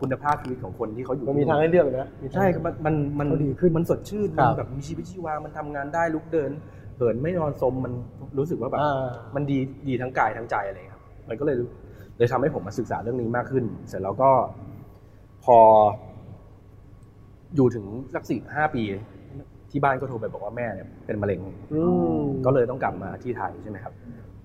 [0.00, 6.50] คุณภาพชีวิตของคนที่เขาอยู่มันมีทางให้เลือกนะมีทางใช่ครับมันมันมันเขาดีขึ้นมันสดชื่นครัมันบแบบมีชีวิตชีวามันทำงานได้ลุกเดิน
[6.96, 7.92] เหินไม่นอนสมมัน
[8.38, 11.56] รู้สึกว่าแบบอ่ามันดีดีทั้งกายทั้งใจอะไรครับมันก็เลย
[12.18, 14.30] เลยทำให้ผมมาศึกษาเรื่องนี้มากขึ้น เสร็จแล้วก็
[15.44, 15.58] พอ
[17.54, 18.82] อยู่ถึงสักสี่ห้าปี
[19.70, 21.40] ที่บ้านก็โทรไปบอกว่าแม่เนี่ยเป็นมะเร็ง
[21.72, 21.82] อื
[22.18, 23.92] มก็เลยต้องกลับมาที่ไทยใช่ไหมครับ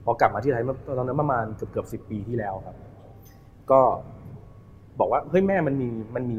[0.04, 2.76] พอกลับมาที่ไทยเมื่อตอนนั้นประมาณเกือบเกือบสิบปีที่แล้วครับ
[3.72, 3.82] ก็
[5.00, 6.38] บอกว่าเฮ้ยแม่มันมีมันมี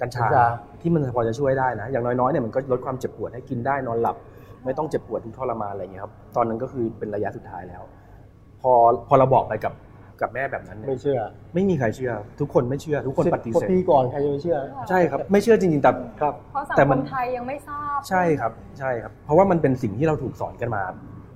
[0.00, 0.46] กัญชากัญชา
[0.80, 4.16] ที่มันพอจะช่วยได้นะ อย่างน้อยๆเนี่ยมันก็ลดความเจ็บปวดให้กินได้นอนหลับ
[4.64, 7.82] ไม่ต้องเจ็บปวดทุกข์ทรมานอะไรอย่างเงี้ยครับ ตอนนั้นก็คือเป็นระยะสุดท้ายแล้ว
[8.62, 8.72] พอ
[9.08, 9.72] พอเราบอกไปกับ
[10.20, 11.18] กับแม่แบบนั้นเนี่ยไม่เชื่อ
[11.54, 14.56] ไม่มีใครเชื่อ ทุกคนไม่เชื่อ ทุกคนสิบปฏิกว่าเสธปีก่อนใครจะไปเชื่อ
[14.88, 20.82] ใช่ครับ ไม่เชื่อจริงๆแต่ครับเพราะสังแต่คมันมไทยยังไม่ทราบ ใช่ครับ ใช่ครับ เพราะว่ามันเป็นสิ่งที่เราถูกสอนกันมา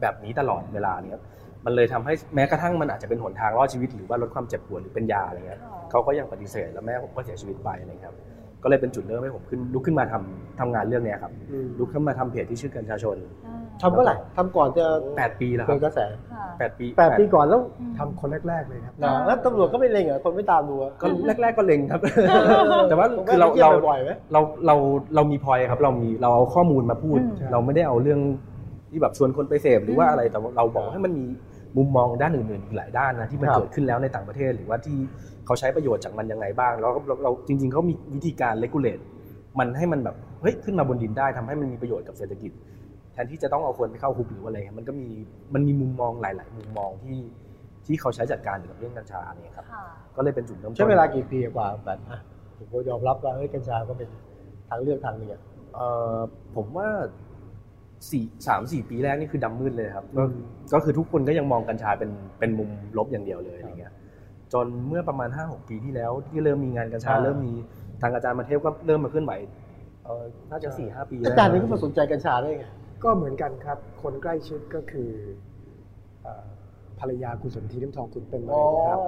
[0.00, 1.22] แบบนี้ตลอดเวลาเนี่ยครับ
[1.64, 8.16] มันเลยทำให้แม้กระทั่งมันอาจจะเป็นหนทางรอดชีวิตหรือว่าลดความเจ็บปวดหรือเป็นยาอะไรเงี้ยอ๋อเขาก็ยังปฏิเสธแล้วแม่ผมก็เสียชีวิตไปอะไรครับ
[8.62, 13.16] ก็เลยเป็นจุดเริ่มให้ผมขึ้นลุกขึ้นมาทำทำงานเรื่องเนี้ยครับอืมลุกขึ้นมาทำเพจที่ชื่อกัญชาชน
[13.46, 14.84] อ่าทำเมื่อไหร่ทำก่อนจะ
[15.16, 16.00] แปดปีแล้วคเกิรับดกระแส
[16.32, 17.60] ค่ะแปดปีแปดปีก่อนแล้ว
[17.98, 21.06] ทำคนแรก ๆ เลยครับนะแล้วตำรวจก็ไม่เล็งเหรอคนไม่ตามดูอะก็
[21.42, 22.00] แรก ๆก็เล็งครับ
[22.88, 24.76] แต่ว่าผมคือเราไปที่ยวเราบ่อยไหมเราเรา
[25.14, 28.20] เรามีพอยครับ เรามีเราเอาข้อมูลมาพูดอืมเราไม่ได้เอาเรื่อง
[28.90, 31.24] ที่แบบชวนคนไปเสพหรือว่าอะไรแต่ว่าเราบอกว่าให้มันมี
[31.76, 34.96] มุมมองด้านอื่นๆอีกหลายด้านนะที่มันครับเกิดขึ้นแล้วในต่างประเทศ หรือว่าที่
[35.46, 38.98] เขาใช้ประโยชน์จากมันยังไงบ้าง แล้วเราเราจริง ๆเขามีวิธีการเลกูเลต
[39.58, 42.52] มันให้มันแบบเฮ้ยขึ้นมาบนดินได้ทำให้มันมีประโยชน์กับเศรษฐกิจ
[43.12, 45.08] แทนที่จะต้องเอาคนไปเข้าคุกหรือว่าอะไรมันก็มี
[45.54, 47.18] มันมีมุมมองหลาย ๆ มุมมองที่
[47.86, 49.84] ที่เขาใช้จัดการเกี่ยวกับเรื่องกัญชาเนี่ยครับค่ะ
[50.16, 52.20] ก็เลยเป็นจุดเริ่มต้นใช้เวลากี่ปีกว่าแบบอะ
[52.58, 54.08] ผมก็ยอมรับว่าเฮ้ยกัญชาก็เป็น
[54.68, 55.40] ทางเลือกทางหนึ่งอะ
[55.74, 56.16] เอ่อ
[56.56, 56.88] ผมว่า
[58.10, 63.92] สี่สามสี่ปีแรกนี่คือดำมืดเลยครับก็อืมก็คือทุกคนก็ยังมองกัญชาเป็นเป็นมุมลบอย่างเดียวเลยอะไรเงี้ย
[64.52, 67.54] จนเมื่อประมาณห้าหกปีที่แล้วที่เริ่มมีงานกัญชาอ่าเริ่มมี
[68.02, 69.32] ทางอาจารย์มาเทพก็เริ่มมาเคลื่อนไหว
[70.04, 72.64] เออน่าจะสี่ห้าปีอาแล้วจารย์นี่ก็มาสนใจกัญชาได้ไง
[73.04, 75.10] ก็เหมือนกันครับ คนใกล้ชิดก็คือ
[76.22, 76.46] เอ่อ
[77.00, 79.00] ภรรยาคุณสนธิน้ำทองคุณเป็นมะเร็งครับ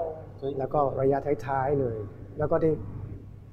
[0.59, 1.99] แล้วก็ระยะท้ายๆเลย
[2.39, 2.71] แล้วก็ได้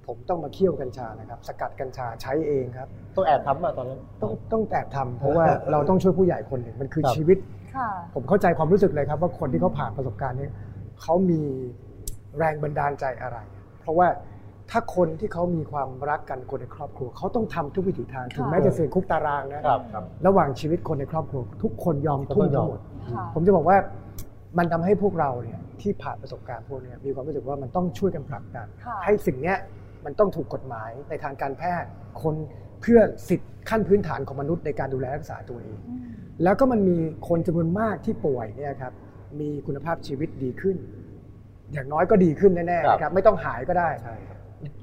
[0.07, 7.37] ผมต้องมาเคี่ยวกัญชานะครับ สกัดกัญชาใช้เองครับต้องแอบทำมาตอนนั้นต้องต้องแอบทำเพราะว่าเราต้องช่วยผู้ใหญ่คนหนึ่งมันคือครับชีวิต
[7.75, 10.49] ค่ะผมเข้าใจความรู้สึกเลยครับว่าคนที่เขาผ่านประสบการณ์นี้
[11.01, 11.41] เขามี
[12.37, 13.37] แรงบันดาลใจอะไร
[13.81, 14.07] เพราะว่า
[14.71, 22.79] ถ้าคนที่เขามีความรักกันคนในครอบครัวเขาต้องทำทุกวิถีทางถึงแม้จะเสี่ยงคุกตารางนะครับครับระหว่างชีวิตคนในครอบครัว ทุกคนยอมทุ่มทั้งหมด
[23.13, 23.77] ค่ะผมจะบอกว่า
[24.57, 29.57] มันทำให้พวกเราเนี่ยที่ผ่านประสบการณ์พวกเนี้ยมีความรู้สึกว่ามันต้องช่วยกันผลักดันค่ะให้สิ่งเนี้ย
[30.05, 31.89] มันต้องถูกกฎหมายในทางการแพทย์
[32.21, 32.35] คน
[32.81, 36.01] เพื่อสิทธิขั้นพื้นฐานของมนุษย์ในการดูแลรักษาตัวเองอืม
[36.43, 38.93] แล้วก็มันมีคนจำนวนมากที่ป่วยเนี่ยครับ
[39.39, 40.77] มีคุณภาพชีวิตดีขึ้น
[41.73, 44.37] อย่างน้อยก็ดีขึ้นแน่ๆนะครับไม่ต้องหายก็ได้ใช่ครับ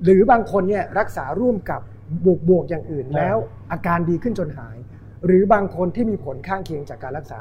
[0.04, 1.80] หรือบางคนเนี่ยรักษาร่วมกับ
[2.26, 3.36] บวกบวกๆอย่างอื่นแล้ว
[3.72, 4.76] อาการดีขึ้นจนหาย
[5.26, 7.40] หรือบางคนที่มีผลข้างเคียงจากการรักษา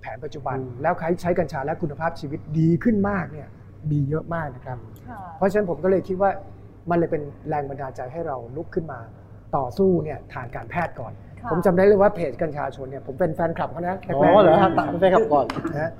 [0.00, 3.48] แผนปัจจุบัน แล้วใช้ใช้กัญชาและคุณภาพชีวิตดีขึ้นมากเนี่ย
[3.90, 6.30] มีเยอะมากนะครับค่ะเพราะฉะนั้นผมก็เลยคิดว่า
[6.90, 9.00] มันเลยเป็นแรงบันดาลใจให้เราลุกขึ้นมา
[9.56, 15.90] ต่อสู้เนี่ยทางการแพทย์ก่อนค่ะผมจำได้เลยว่าเพจกัญชาชนเนี่ยผมเป็นแฟนคลับเขานะอ๋แรกๆอเหรอนะฮะตัดไปขับก่อนนะฮะ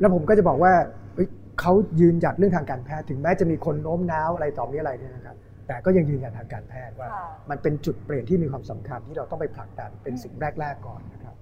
[0.00, 0.72] แล้วผมก็จะบอกว่า
[1.14, 1.28] เอ้ย
[1.60, 11.34] เขายืนหยัดเรื่องทางการแพทย์ถึงแม้จะมีคนโน้มน้าวอะไรต่อมีอะไรเนี่ยนะครับแต่ก็ยังยืนหยัดทางการแพทย์ว่าค่ะมันเป็นจุดเปลี่ยนที่มีความสำคัญที่เราต้องไปผลักดันเป็นสิ่งแรก ๆก่อนนะครับ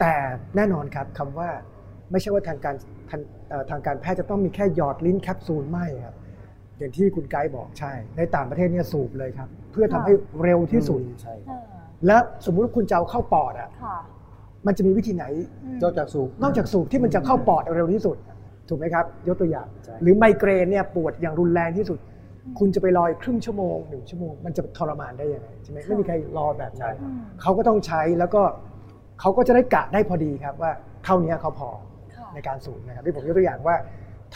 [0.00, 0.14] แต่
[0.56, 1.48] แน่นอนครับคำว่า
[2.12, 2.76] ไม่ใช่ว่าทางการ
[3.10, 6.16] ทางเอ่อทางการแพทย์จะต้องมีแค่หยอดลิ้นแคปซูลไม่ครับ
[6.78, 11.60] อย่างที่คุณไกด์บอกใช่ ในต่างประเทศเนี่ยสูบเลยครับ เพื่อทำให้เร็วที่สุดใช่อ่า
[12.06, 13.96] และสมมุติว่าคุณจะเอาเข้าปอดอะค่ะ
[14.66, 15.24] มันจะมีวิธีไหน
[15.64, 18.16] อืมนอกจากสูบนอกจากสูบที่มันจะเข้าปอดเร็วที่สุด
[18.68, 21.98] ถูกไหมครับ ยกตัวอย่างใช่หรือไมเกรนเนี่ยปวดอย่างรุนแรงที่สุด
[22.58, 28.42] คุณจะไปรออีกครึ่งชั่วโมงหนึ่งชั่วโมงมันจะทรมานได้ยังไงใช่ไหมไม่มีใครรอแบบนั้นอืมเขาก็ต้องใช้แล้วก็
[29.20, 30.72] เขาก็จะได้กะได้พอดีครับว่า
[31.04, 31.91] เท่านี้เขาพอค่ะ
[32.34, 33.76] ในการสูบนะครับที่ผมยกตัวอย่างว่า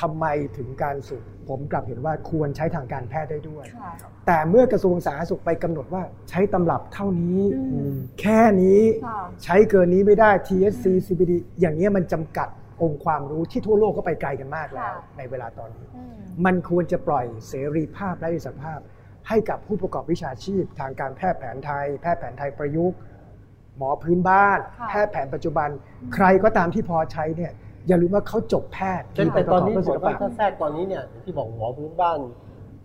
[0.00, 3.92] ทำไมถึงการสูบผมกลับเห็นว่าควรใช้ทางการแพทย์ได้ด้วยค่ะ
[4.26, 7.40] แต่เมื่อกระทรวงสาธารณสุขไปกำหนดว่าใช้ตำรับเท่านี้
[7.72, 12.48] อืมแค่นี้ค่ะใช้เกินนี้ไม่ได้ THC CBD อย่างนี้ยมันจำกัด
[12.82, 18.80] องค์ความรู้ที่ทั่วโลกก็ไปไกลกันมากแล้วค่ะในเวลาตอนนี้อืมมันควรจะปล่อยเสรีภาพและอิสรภาพ
[19.28, 22.98] ให้กับผู้ประกอบวิชาชีพ ทางการแพทย์แผนไทย แพทย์แผนไทยประยุกต์
[23.76, 25.68] หมอพื้นบ้านค่ะแพทย์แผนปัจจุบัน
[26.14, 27.52] ใครก็ตามที่พอใช้เนี่ย
[27.88, 32.18] อย่าลืมว่าเขาจบแพทย์เช่นแต่ตอนนี้ที่ผประมกอบด้วยศิลว่าปะถ้าแทรกตอนนี้เนี่ยที่บอกหมอพื้นบ้าน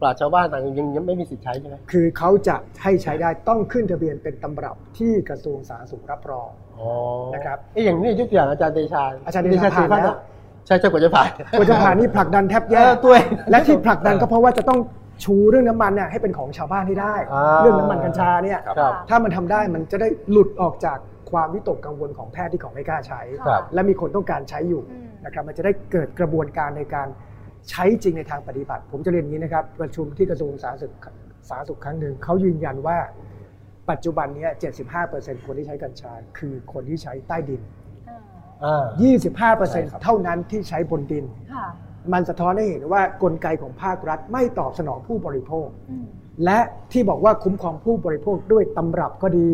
[0.01, 6.89] ปราชญ์ชาวบ้านต่างยังยังไม่มีสิทธิ์ใช้ใช่ไหมคือเขาจะให้ใช้ได้ต้องขึ้นทะเบียนเป็นตำรับที่กระทรวงสาธารณสุขรับรองอ๋อ
[7.33, 10.17] นะครับเอ้ยอย่างนี้ยกตัวอย่างอาจารย์เดชาอาจารย์เดชาผ่านแล้ว
[10.65, 14.79] ใช่ใช่กว่าจะผ่านกว่าจะผ่านนี่ผลักดันแทบแย่เออตัวเองและที่ผลักดันก็เพราะว่าจะต้อง
[15.23, 20.97] ชูเรื่องน้ำมันเนี่ยให้เป็นของชาวบ้านให้ได้อ่าเรื่องน้ำมันกัญชาเนี่ยครับถ้ามันทำได้มันจะได้หลุดออกจาก
[21.31, 27.07] ความวิตกกังวลของแพทย์ที่เขาไม่กล้าใช้ ครับและมีคนต้องการใช้อยู่อืม นะครับมันจะได้เกิดกระบวนการในการ
[27.69, 30.91] ใช้จริงในทางปฏิบัติ ผมจะเรียนอย่างนี้นะครับประชุมที่กระทรวงสาธารณสุข
[31.49, 32.97] สาธารณสุขครั้งหนึ่งเขายืนยันว่า
[33.89, 34.47] ปัจจุบันเนี้
[34.97, 37.61] 75%คนที่ใช้กัญชา คือคนที่ใช้ใต้ดิน
[38.09, 38.19] อ่า
[38.63, 41.67] อ่า 25%เท่านั้นที่ใช้บนดิน ค่ะ
[42.13, 46.05] มันสะท้อนให้เห็นว่ากลไกของภาครัฐไม่ตอบสนองผู้บริโภค อืม
[46.45, 46.59] และ
[46.91, 49.49] ที่บอกว่าคุ้มครองผู้บริโภคด้วยตำรับก็ดี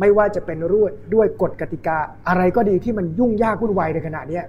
[0.00, 4.44] ไม่ว่าจะเป็นรวดด้วยกฎกติกา อะไรก็ดีที่มันยุ่งยากวุ่นวายในขณะเนี้ย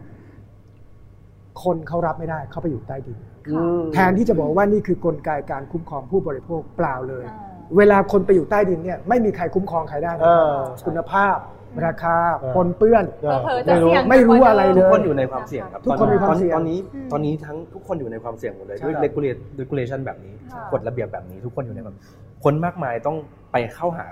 [1.63, 7.37] คนเขารับไม่ได้เขาไปอยู่ใต้ดินค่ะแทนที่จะบอกว่านี่คือกลไกการคุ้มครองผู้บริโภคเปล่าเลยอ่า
[7.77, 11.37] เวลาคนไปอยู่ใต้ดินเนี่ยไม่มีใครคุ้มครองใครได้นะเออคุณภาพ
[11.85, 21.95] ราคาเออปนเปื้อนเออเผลอๆจะเสี่ยงไม่รู้อะไรเลทุกยคนอยู่ในความเสี่ยงครับทุกคนมีความเสี่ยงตอนนี้อืมตอนนี้ทั้งทุกคนอยู่ในความเสี่ยงหมดเลยใช่ด้วยครับ regulate regulation แบบนี้ค่ะกฎระเบียบแบบนี้ ทุกคนอยู่ในความ
[22.43, 23.17] คนมากมายต้อง
[23.51, 24.05] ไปเข้าหา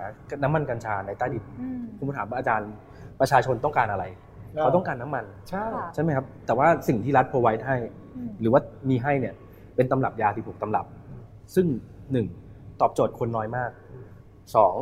[0.43, 2.71] น้ำมันกัญชาในใต้ดินอืมคุณถามว่าอาจารย์
[3.19, 4.05] ประชาชนต้องการอะไร
[4.55, 7.77] อ่าเขาต้องการน้ำมันใช่ค่ะใช่ไหมครับ แต่ว่าสิ่งที่รัฐ provide ให้
[8.17, 9.33] อืมหรือว่ามีให้เนี่ย
[9.75, 10.85] เป็นตำรับยาที่ถูกตำรับ
[11.55, 11.65] ซึ่ง
[12.11, 12.27] หนึ่ง
[12.81, 13.71] ตอบโจทย์คนน้อยมาก
[14.55, 14.75] สอง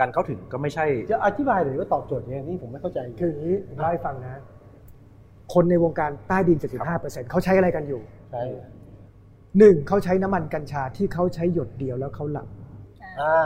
[0.00, 4.42] การเข้าถึงก็ไม่ใช่จะอธิบายหน่อยว่าตอบโจทย์ยังไงนี่ผมไม่เข้าใจคืออย่างนี้ผมเล่าให้ฟังนะ
[5.54, 6.58] คนในวงการใต้ดิน
[6.94, 8.00] 75%เขาใช้อะไรกันอยู่
[8.32, 8.44] ใช่
[9.58, 12.48] หนึ่งเขาใช้น้ำมันกัญชาที่เขาใช้หยดเดียวแล้วเขาหลับ
[13.20, 13.42] อ่า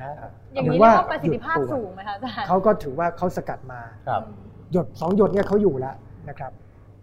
[0.00, 0.12] นะ
[0.54, 4.22] อย่างหรืนี้ว่าเรียกว่าประสิทธิภาพหยุดตัวสูงไหมคะอาจารย์เขาก็ถือว่าเขาสกัดมาครับ
[4.72, 5.94] หยดสองหยดเนี่ยเขาอยู่แล้ว
[6.28, 6.52] นะครับ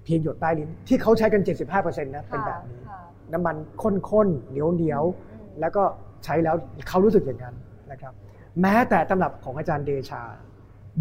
[0.04, 1.41] เพียงหยดใต้ลิ้นที่เขาใช้กัน
[1.73, 3.00] 75%นะเป็นแบบนี้ค่ะ
[3.34, 5.84] น้ำมันข้นๆเหนียวเหนียวๆอืมแล้วก็
[6.23, 6.56] ใช้แล้ว
[6.89, 7.56] เขารู้สึกอย่างนั้น
[7.91, 8.13] นะครับ
[8.62, 10.23] แม้แต่ตำรับของอาจารย์เดชา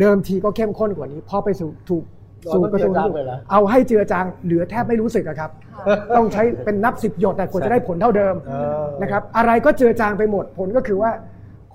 [0.01, 2.15] เดิมทีก็เข้มข้นกว่านี้พอไปสู่ถูกเรา
[2.53, 5.51] สู่ต้องกระทรวงเจือจางสาธารณสุขเลยเหรอเอาให้เจือจางเหลือแทบไม่รู้สึกอะครับ
[5.87, 11.11] ค่ะต้องใช้เป็นนับสิบหยดแต่กว่าจะได้ผลเท่าเดิมเออนะครับ อะไรก็เจือจางไปหมดผลก็คือว่า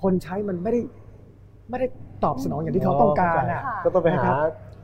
[0.01, 0.81] คนใช้มันไม่ได้
[1.69, 1.87] ไม่ได้
[2.23, 4.31] ตอบสนองอย่างที่เขาต้องการอะค่ะก็ต้องไปหา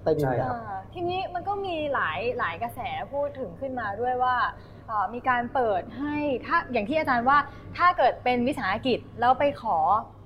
[0.05, 2.79] ต้ดินใช่เนี่ยครับอ่าทีนี้มันก็มีหลายหลายกระแส
[3.13, 4.76] พูดถึงขึ้นมาด้วยว่าเอ่อ
[5.13, 7.37] มีการเปิดให้ถ้าอย่างที่อาจารย์ว่า
[7.77, 9.77] ถ้าเกิดเป็นวิสาหกิจแล้วไปขอ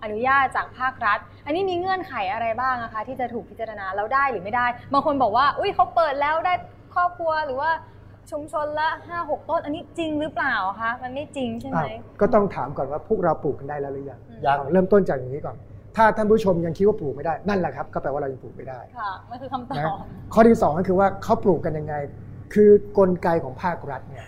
[0.03, 6.53] อนุญาตจากภาครัฐ อันนี้มีเงื่อนไขอะไรบ้างนะคะ ที่จะถูกพิจารณาแล้วได้หรือไม่ได้ บางคนบอกว่า อุ้ยเขาเปิดแล้วได้
[6.95, 7.71] ครอบครัวหรือว่า
[8.31, 15.55] ชุมชนละห้าหกต้น อันนี้จริงหรือเปล่าคะมันไม่จริงใช่ไหมอ้าวก็ต้องถามก่อนว่าพวกเราปลูกกันได้แล้วหรือยังยังเอาเริ่มต้นจากอย่างนี้ก่อน
[15.95, 19.97] ถ้าท่านผู้ชมยังคิดว่าปลูกไม่ได้นั่นแหละครับ ก็แปลว่าเรายังปลูกไม่ได้ค่ะมันคือคำตอนะบ
[20.33, 21.95] ข้อที่สองก็คือว่าเขาปลูกกันยังไง
[22.53, 24.25] คือกลไกของภาครัฐเนี่ย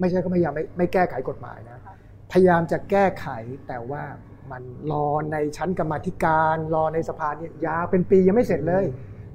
[0.00, 1.94] ไม่ใช่ก็พยายามไม่ไม่แก้ไขกฎหมายนะค่ะ
[2.32, 3.26] พยายามจะแก้ไข
[3.68, 4.02] แต่ว่า
[4.50, 8.84] มันรอในชั้นกรรมาธิการรอในสภาเนี่ยยาวเป็นปียังไม่เสร็จเลย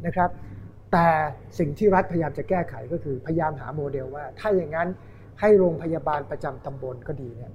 [0.05, 0.29] นะครับ
[0.93, 1.07] แต่
[1.59, 4.89] สิ่งที่รัฐพยายามจะแก้ไขก็คือพยายามหาโมเดลว่า ถ้าอย่างนั้น
[5.39, 7.51] ให้โรงพยาบาลประจำตำบลก็ดีเนี่ย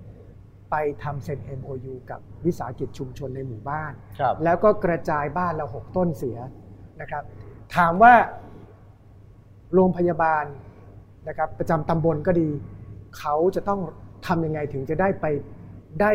[0.71, 6.39] ไปทำเซ็น MOU กับวิสาหกิจชุมชนในหมู่บ้านครับแล้วก็กระจายบ้านละหกต้นเสีย
[7.01, 7.23] นะครับ
[7.77, 8.15] ถามว่า
[9.75, 10.45] โรงพยาบาล
[11.29, 12.49] นะครับประจำตำบลก็ดี
[13.19, 13.81] เขาจะต้อง
[14.27, 15.27] ทำยังไงถึงจะได้ไป
[16.01, 16.13] ได้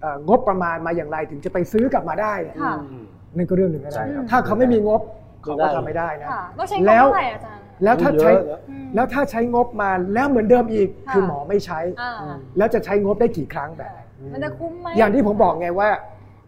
[0.00, 3.04] เอ่องบประมาณมาอย่างไรถึงจะไปซื้อกลับมาได้เนี่ยค่ะอืม
[3.36, 5.00] นั่นก็เรื่องหนึ่งนะใช่ครับถ้าเขาไม่มีงบ
[5.44, 12.12] ไม่เขาได้ก็ทำไม่ได้นะค่ะต้องใช้งบแล้วเท่าไหร่อาจารย์แล้วถ้าใช้เยอะนะอืมแล้วถ้าใช้งบมาแล้วเหมือนเดิมอีกค่ะคือหมอไม่ใช้อ่า
[12.58, 14.00] แล้วจะใช้งบได้กี่ครั้งแบบไหน
[14.32, 15.88] มันจะคุ้มไหมอย่างที่ผมบอกไงว่า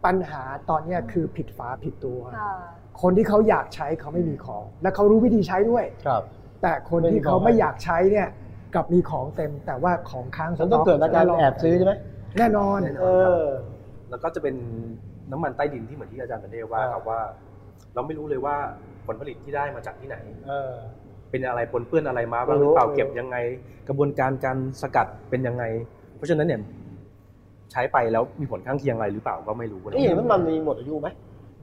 [0.05, 2.53] ปัญหาตอนเนี้ยคือผิดฝาผิดตัวค่ะ
[3.03, 6.23] คนที่เขาอยากใช้เขาไม่มีของ และเขารู้วิธีใช้ด้วยครับ
[6.62, 8.29] แต่คนที่เขาไม่อยากใช้เนี่ย
[8.75, 11.93] กลับมีของเต็มแต่ว่าของค้างสมันต้องเกิดอาการแอบซื้อใช่ไหม
[12.39, 13.07] แน่นอนเอ
[13.43, 13.45] อ
[14.11, 14.55] แล้วก็จะเป็น
[15.31, 17.21] น้ำมันใต้ดินที่เหมือนที่อาจารย์เป็นเดว่าอ่าครับว่า
[17.95, 18.57] เราไม่รู้เลยว่า
[19.07, 20.17] ผลผลิตที่ได้มาจากที่ไหน
[20.49, 20.73] เออ
[21.31, 23.37] เป็นอะไรปนเปื้อนอะไรมาบ้างไม่หรู้รือเปล่าไม่รู้เก็บยังไง
[23.89, 25.65] กระบวนการการสกัดเป็นยังไง
[26.17, 26.61] เพราะฉะนั้นเนี่ย
[27.73, 31.09] ใช้ไปแล้วมีผลข้างเคียงอะไรหรือเปล่าก็ไม่รู้นี่เห็นว่ามันมีหมดอายุไหม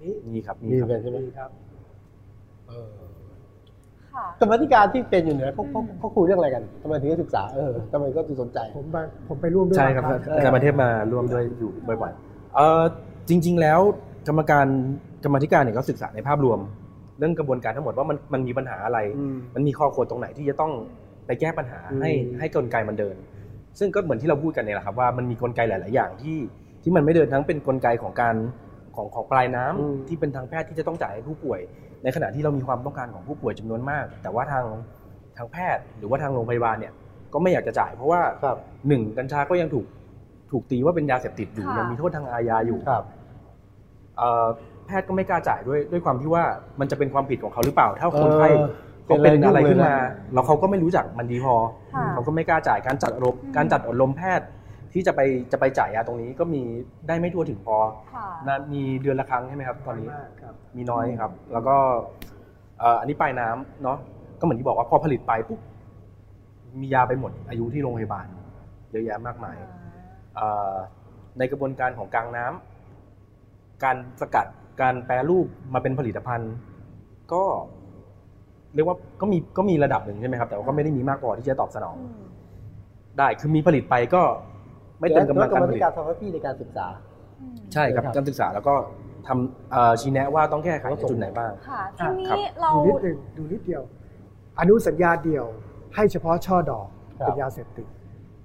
[0.02, 1.52] นี่มีครับมีมีเหคมืรัอบนกันใช่ไหมครับ
[2.68, 3.09] เออค่ะ
[4.40, 12.82] กรรมาธิการที่เป็นอยู่เนี่ยเขาเขาอืมเขาคุยเรื่องอะไรกันทำไมถึงได้ศึกษาเออทำไมก็ดูสนใจ ผมไปผมไปร่วมด้วยใช่ครับางอาจารย์ประเทศมาร่วมด้วยอยู่บ่อยๆเออ
[13.30, 13.80] จริง ๆ แล้ว
[14.28, 14.66] กรรมการ
[15.24, 16.60] กรรมาธิการเนี่ยก็ศึกษาในภาพรวม
[17.20, 20.72] เรื่องกระบวนการทั้งหมดว่ามันมันมีปัญหาอะไรอืมมันมีข้อควรตรงไหนที่จะต้อง
[21.28, 23.16] ไปแก้ปัญหาอืมให้ให้กลไกมันเดิน
[23.80, 26.38] ซึ่งก็เหมือนที่เราพูดกันเนี่ยแหละครับว่ามันมีกลไกหลาย ๆ อย่างที่
[26.84, 28.36] ที่มันไม่เดินทั้งเป็นกลไกของการ
[28.96, 31.60] ของของปลายน้ำอืมที่เป็นทางแพทย์ที่จะต้องจ่ายให้ผู้ป่วย
[32.04, 34.66] ในขณะที่เรามีความต้องการของผู้ป่วยจำนวนมาก แต่ว่าทาง
[35.38, 36.94] ทางแพทย์หรือว่าทางโรงพยาบาลเนี่ย
[37.34, 38.58] ก็ไม่อยากจะจ่าย เพราะว่าครับ
[38.88, 39.86] หนึ่งกัญชาก็ยังถูก
[40.52, 43.04] ถูกตีว่าเป็นยาเสพติดอยู่ค่ะยังมีโทษทางอาญาอยู่ครับ
[44.18, 44.48] เอ่อ
[44.86, 46.44] แพทย์ก็ไม่กล้าจ่ายด้วยด้วยความที่ว่า
[46.80, 48.68] มันจะเป็นความผิดของเขาหรือเปล่า ถ้าคนไข้เออ
[49.06, 51.56] เขาเป็นอะไรเป็นอะไรขึ้นมายุ่งเลยนะแล้วเขาก็ไม่รู้จักมันดีพอ
[51.96, 54.46] ค่ะเขาก็ไม่กล้าจ่ายการจัดอบรมอืมการจัดอบรมแพทย์
[54.94, 55.22] ที่จะไป
[55.52, 56.62] จะไปจ่ายยาตรงนี้ก็มี
[57.08, 57.78] ได้ไม่ทั่วถึงพอ
[58.14, 61.76] ค่ะนะมีเดือนละครั้งใช่ไหมครับ ตอนนี้มากครับมีน้อยครับ แล้วก็
[62.80, 63.98] เอ่ออันนี้ปลายน้ำเนาะ
[64.40, 65.60] ก็เหมือนที่บอกว่าพอผลิตไปปุ๊บ
[66.82, 68.28] มียาไปหมดอายุที่โรงพยาบาล
[68.92, 69.58] เยอะแยะมากมาย
[70.36, 70.74] เอ่อ
[71.38, 74.46] ในกระบวนการของกลางน้ำการสกัด
[74.82, 76.54] การแปรรูปมาเป็นผลิตภัณฑ์
[77.34, 77.44] ก็
[78.76, 82.28] เรียกว่าก็มีก็มีระดับหนึ่งใช่ไหมครับ แต่ว่าก็ไม่ได้มีมากพอที่จะตอบสนองอืม
[83.18, 84.22] ได้คือมีผลิตไปก็
[85.00, 86.88] ไม่เต็มกำลังกรการรมาผธิลิตการทำหน้าที่ในการศึกษา
[87.40, 88.76] อืมใช่ครับครับการศึกษาแล้วก็
[89.28, 93.84] ทำเอ่อชี้แนะว่าต้องแก้ไขในจุดไหนบ้างค่ะอะทีครับนี้เราดูนิดหนึ่งดูนิดเดียว
[94.60, 95.46] อนุสัญญาเดียว
[95.96, 96.88] ให้เฉพาะช่อดอก
[97.20, 97.88] ครับเป็นยาเสพติด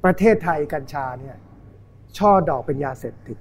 [0.05, 1.37] ประเทศไทยกัญชาเนี่ย
[2.19, 3.39] ช่อดอกเป็นยาเสพติด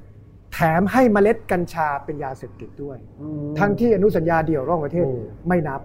[0.54, 5.82] แถมให้เมล็ดกัญชาเป็นยาเสพติดด้วยอืมทั้งที่อนุสัญญาเดียวร่องประเทศอืมไม่นับ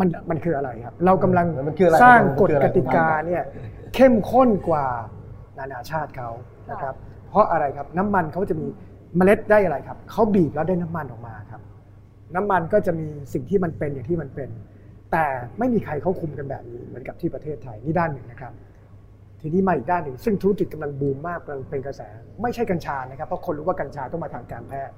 [0.00, 3.42] มันมันคืออะไรครับ เรากำลังมันคืออะไรสร้างมันกคืฎออะไรกติกาเนี่ย
[3.94, 4.86] เข้มข้นกว่า
[5.58, 6.30] นานาชาติเขา
[6.70, 6.94] นะครับ
[7.30, 8.66] เพราะอะไรครับน้ำมันเขาจะมี
[9.16, 11.60] เมล็ดได้อะไรครับเขาบีบแล้วได้น้ำมันออกมาครับ
[12.34, 14.48] น้ำมันก็จะมีสิ่งที่มันเป็นอย่างที่มันเป็น
[15.12, 15.26] แต่
[15.58, 18.52] ไม่มีใครเขาคุมกันแบบนี้เหมือนกับที่ประเทศไทยนี่ด้านหนึ่งนะครับ
[19.40, 22.02] ทีนี้มาอีกด้านหนึ่งซึ่งธุรกิจกำลังบูมมากกำลังเป็นกระแส
[22.42, 24.94] ไม่ใช่กัญชานะครับเพราะคนรู้ว่ากัญชาต้องมาทางการแพทย์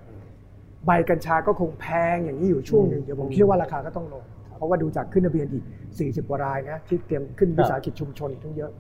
[0.87, 4.25] ใบกัญชาก็คงแพงอย่างนี้อยู่ช่วงหนึ่งเดี๋ยวผมคิดว่าราคาก็ต้องลง
[4.57, 5.65] เพราะว่าดูจากขึ้นทะเบียนอีก
[5.97, 8.73] 40กว่ารายนะที่เตรียมขึ้นวิสาหกิจชุมชนอีกทั้งเยอะ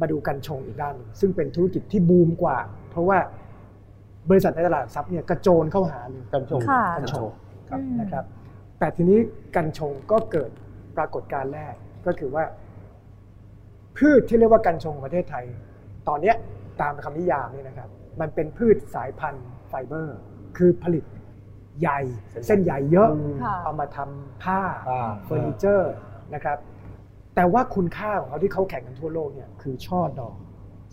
[0.00, 2.58] มาดูกัญชงอีกด้านหนึ่งซึ่งเป็นธุรกิจที่บูมกว่า
[2.90, 3.18] เพราะว่า
[4.30, 7.30] บริษัทในตลาดหลักทรัพย์เนี่ยกระโจนเข้าหาเลยกัญชงค่ะกัญชง
[7.70, 8.24] ครับอืมนะครับ
[8.78, 9.18] แต่ทีนี้
[9.56, 10.50] กัญชงก็เกิด
[10.96, 11.74] ปรากฏการณ์แรก
[12.06, 12.44] ก็คือว่า
[13.96, 15.44] พืชที่เรียกว่ากัญชงของประเทศไทย
[16.08, 16.36] ตอนเนี้ย
[16.80, 17.88] ตามคำนิยามนี่นะครับ
[18.20, 20.18] มันเป็นพืชสายพันธุ์ไฟเบอร์
[20.56, 21.04] คือผลิต
[21.80, 21.88] ใย
[22.46, 25.92] เส้นใยเยอะอืมค่ะเอามาทำผ้าผ้าเฟอร์นิเจอร์
[26.34, 26.58] นะครับ
[27.40, 30.36] แต่ว่าคุณค่าของเขาที่เขาแข่งกันทั่วโลกเนี่ยคือช่อดอก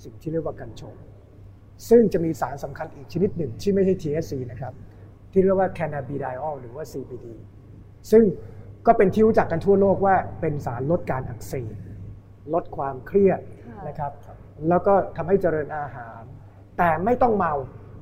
[0.03, 0.95] สิ่งที่เรียกว่ากัญชง
[1.89, 4.73] ซึ่งจะมีสารสำคัญอีกชนิดหนึ่งที่ไม่ใช่ THC นะครับ
[5.31, 7.25] ที่เรียกว่า cannabidiol หรือว่า CBD
[8.11, 8.23] ซึ่ง
[8.87, 11.73] ก็เป็นที่รู้จักกันทั่วโลกว่าเป็นสารลดการอักเสบ
[12.53, 13.39] ลดความเครียด
[13.87, 14.11] นะครับ
[14.69, 16.21] แล้วก็ทำให้เจริญอาหาร
[16.77, 17.53] แต่ไม่ต้องเมา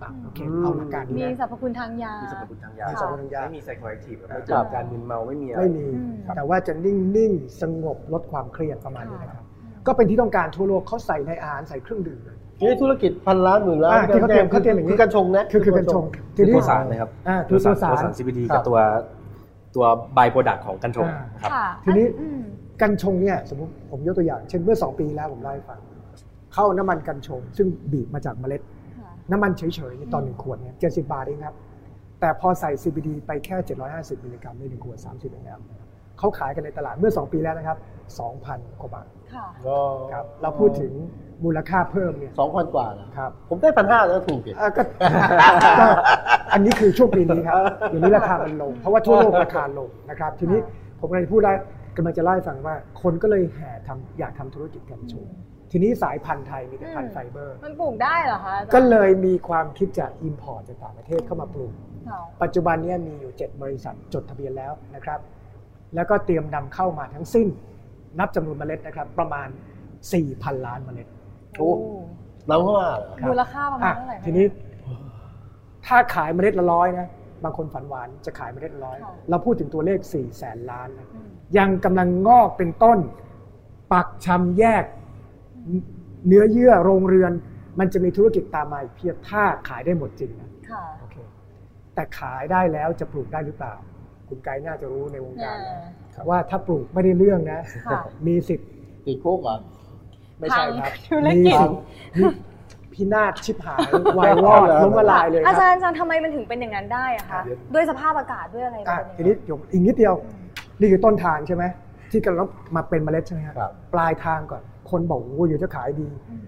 [0.03, 9.45] อะโอเคเอาหลักการมีนี้นะ สรรพคุณทางยามีสรรพคุณทางยามีสรรพคุณทางยา ไม่มีไซโคไอทีฟไม่ครัเกิดบการมึนเมาไม่มีอะไร ไม่มี อืม แต่ว่าจะนิ่งนิ่ง ๆ สงบลดความเครียดประมาณนี้นะครับ
[9.87, 16.03] ก็เป็นที่ต้องการทั่วโลกเขาใส่ในอาหารใส่เครื่องดื่มเลยนี่ธุรกิจพันล้านหมื่นล้านอ่าที่เขาเตรียมเขาเตรียมอย่างนี้ คือกัญชงนะ คือคือกัญชง
[16.37, 18.77] คือตัวสารนะครับอ่าคือตัวสาร CBD ครักับบ ตัว
[19.75, 22.41] ตัวไบโปรดักของกัญชงอ่านะครับ ค่ะทีนี้ อืม
[22.81, 25.79] กัญชงเนี่ยสมมติผมยกตัวอย่าง เช่นเมื่อ 2 ปีแล้วผมเล่าให้ฟัง
[26.53, 28.74] เข้าน้ำมันกัญชง ซึ่งบีบมาจากเมล็ดค่ะ
[29.31, 31.55] น้ำมันเฉยๆนี่ต่อหนึ่งขวดเนี่ย70บาทเองครับ
[32.19, 33.55] แต่พอใส่ CBD ไปแค่
[33.91, 35.63] 750 มิลลิกรัมในหนึ่งขวด 30มลนะครับ
[36.19, 37.77] เขาขายกันในตลาดเมื่อ 2 ปีแล้วนะครับ
[38.29, 39.77] 2,000 กว่าบาทค่ะก็
[40.13, 40.91] ครับเราพูดถึง
[41.43, 44.81] มูลค่าเพิ่มเนี่ยสองพันกว่านะครับ ผมได้พันห้าแล้วถูกเปลี่ยนอะก็
[45.79, 45.85] ก็
[46.53, 47.55] อันนี้คือช่วงปีนี้ครับ
[47.89, 50.59] เดี๋ยวนี้ราคามันลง เพราะว่าทั่วโลกราคาลงนะครับ ทีนี้
[50.99, 51.53] ผมกำลังจะพูดได้
[51.97, 55.27] กำลังจะเล่าให้ฟังว่า คนก็เลยแห่ทำอยากทำธุรกิจกัญชง
[55.71, 61.73] ทีนี้สายพันธุ์ไทยมีแต่พันธุ์ไฟเบอร์ มันปลูกได้เหรอคะอาจารย์ก็เลยมีความคิดจะ import จากต่างประเทศเข้ามาปลูก
[62.09, 65.19] ค่ะปัจจุบันเนี้มีอยู่ 7 บริษัทจดทะเบียนแล้วนะครับ
[65.95, 67.47] แล้วก็เตรียมนำเข้ามาทั้งสิ้น
[68.19, 69.47] นับจำนวนเมล็ดนะครับ ประมาณ
[70.07, 71.07] 4,000 ล้านเมล็ด
[71.57, 71.69] โอ้
[72.49, 74.45] น้ำเข้ามาเหรอครับมูลค่าประมาณอะเท่าไหร่คะทีนี้
[75.85, 77.07] ถ้าขายเมล็ดละร้อยนะ
[77.43, 82.99] บางคนฝันหวานจะขายเมล็ดละร้อยค่ะเราพูดถึงตัวเลข4แสนล้านนะอืมยังกำลังงอกเป็นต้น
[83.93, 84.83] ปักชำแยก
[86.27, 87.31] เนื้อเยื่อโรงเรือน
[87.79, 91.15] มันจะมีธุรกิจตามมาอีกเพียบถ้าขายได้หมดจริงนะค่ะโอเค
[91.95, 93.73] แต่ขายได้แล้วจะปลูกได้หรือเปล่า
[94.29, 95.77] คุณไกด์น่าจะรู้ในวงการนะ
[96.15, 98.69] อ่าว่าถ้าปลูกไม่ได้เรื่องนะค่ะมีสิทธิ์
[99.05, 99.57] ติดคุกเหรอ
[100.39, 101.79] ไม่ใช่ครับทางธุรมีกิจสิทธิ์
[102.17, 102.23] มี
[102.93, 103.81] พินาศชิบหาย
[104.17, 110.13] วายวอดล้มละลายเลยคอารับจารย์อาจารย์ทำไมมันถึงเป็นอย่างนั้นได้อะคะเดี๋ยวด้วยสภาพอากาศด้วยอะไรอะเป็นทีอย่างนี้เดี๋ยวอีกนิดเดียว
[110.79, 111.63] นี่คือต้นทางใช่ไหม
[112.11, 116.45] ที่กำลังมาเป็นเมล็ดใช่ไหมครับครับปลายทางก่อน คนบอกโอ้ยเดี๋ยวจะขายดีอืม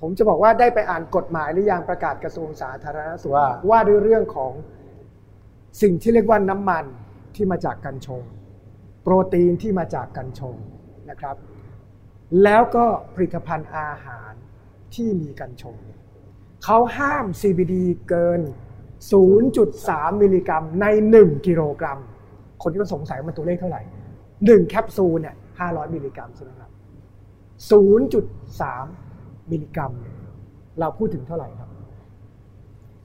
[0.00, 4.52] ผมจะบอกว่าได้ไปอ่านกฎหมายหรือยังประกาศกระทรวงสาธารณสุขว่าว่าด้วยเรื่องของ
[5.82, 6.84] สิ่งที่เรียกว่าน้ำมัน
[7.34, 8.22] ที่มาจากกัญชง
[9.02, 10.56] โปรตีนที่มาจากกัญชง
[11.10, 11.36] นะครับ
[12.44, 14.32] แล้วก็ผลิตภัณฑ์อาหาร
[14.94, 15.76] ที่มีกัญชง
[16.64, 17.74] เขาห้าม CBD
[18.08, 18.40] เกิน
[19.30, 20.86] 0.3 มิลลิกรัมใน
[21.18, 21.98] 1 กิโลกรัม
[22.62, 23.82] คนที่ก็สงสัยว่ามันตัวเลขเท่าไหร่
[24.26, 26.67] 1 แคปซูลเนี่ย500 มิลลิกรัมใช่ไหมครับ
[27.58, 30.14] 0.3 มิลลิกรัมเนี่ย
[30.80, 31.68] เราพูดถึงเท่าไหร่ครับ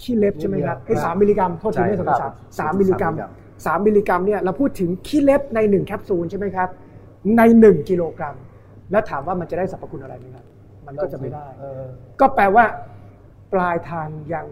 [0.02, 3.14] ขี้เล็บใช่ไหมครับไอ้สามมิลลิกรัมโทษทีไม่ใช่สองครับสามสามมิลลิกรัม
[3.66, 6.70] สามมิลลิกรัมสามมิลลิกรัมเนี่ยเราพูดถึงขี้เล็บในหนึ่งแคปซูลใช่ไหมครับ
[7.38, 8.36] ในหนึ่งกิโลกรัม
[8.92, 10.46] แล้วถามว่ามันจะได้สรรพคุณอะไรไหมครับ
[10.88, 11.84] มันก็จะไม่ได้เออ
[12.20, 12.66] ก็แปลว่า
[13.54, 14.46] ปลายทางยัง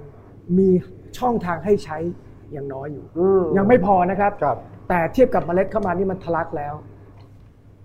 [0.57, 0.69] มี
[1.17, 1.97] ช่องทางให้ใช้
[2.55, 4.57] ยังน้อยอยู่อืมยังไม่พอนะครับครับ
[4.89, 6.73] แต่เทียบกับเมล็ดเข้ามานี่มันทะลักแล้ว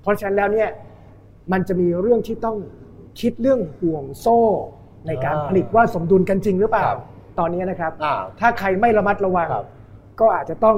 [0.02, 0.68] เพราะฉะนั้นแล้วเนี่ย
[1.52, 2.56] มันจะมีเรื่องที่ต้อง
[3.20, 4.38] คิดเรื่องห่วงโซ่
[5.06, 7.00] ในการอ่าผลิตว่าสมดุลกันจริงหรือเปล่าครับ
[7.38, 9.66] ตอนนี้นะครับอ่าถ้าใครไม่ระมัดระวังครับ
[10.20, 10.76] ก็อาจจะต้อง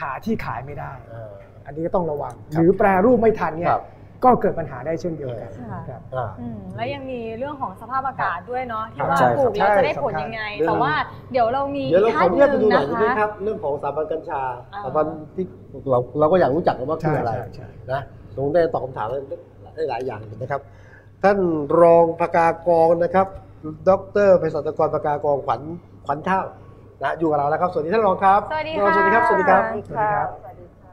[0.00, 1.32] หาที่ขายไม่ได้เออ
[1.66, 3.82] อันนี้ก็ต้องระวังคหรับรือแปรรูปไม่ทันเนี่คยรับ
[4.24, 10.94] ก็เกิดปัญหาได้เช่นเดียวกันค่ะครับอ่าอืมแล้วยังมีเรื่องของสภาพอากาศด้วยเนาะที่ครับว่าใช่ปลูกครับแล้วจะได้ใช่ผลสำคัญยังไงเรื่องแต่ว่า
[11.32, 14.42] เดี๋ยวเรามีเดี๋ยวเราขอท่าอนนุญาตไปดูหน่อยหได้นึ่ไหมงคนะรับคะเรื่องของสถาบันกัญชา
[14.74, 15.44] อ่าสถาบันที่
[15.90, 18.00] เราเราก็อยากรู้จักว่าคืออะไรใช่ใช่นะ
[18.36, 19.08] ตรงได้ตอบคำถาม
[19.74, 20.60] ได้หลายอย่างนะครับ
[21.22, 21.38] ท่าน
[21.80, 23.26] รองพกากรนะครับ
[23.88, 23.90] ด
[24.26, 25.60] รเภสัชกรพกากรขวัญ
[26.06, 26.42] ขวัญเท่า
[27.02, 30.92] นะอยู่กับเราแล้วครับ สวัสดีท่านรองครับสวัสดีรองค่ะสวัสดีครับ สวัสดีครับ สวัสดีครับสวัสดีค่ะ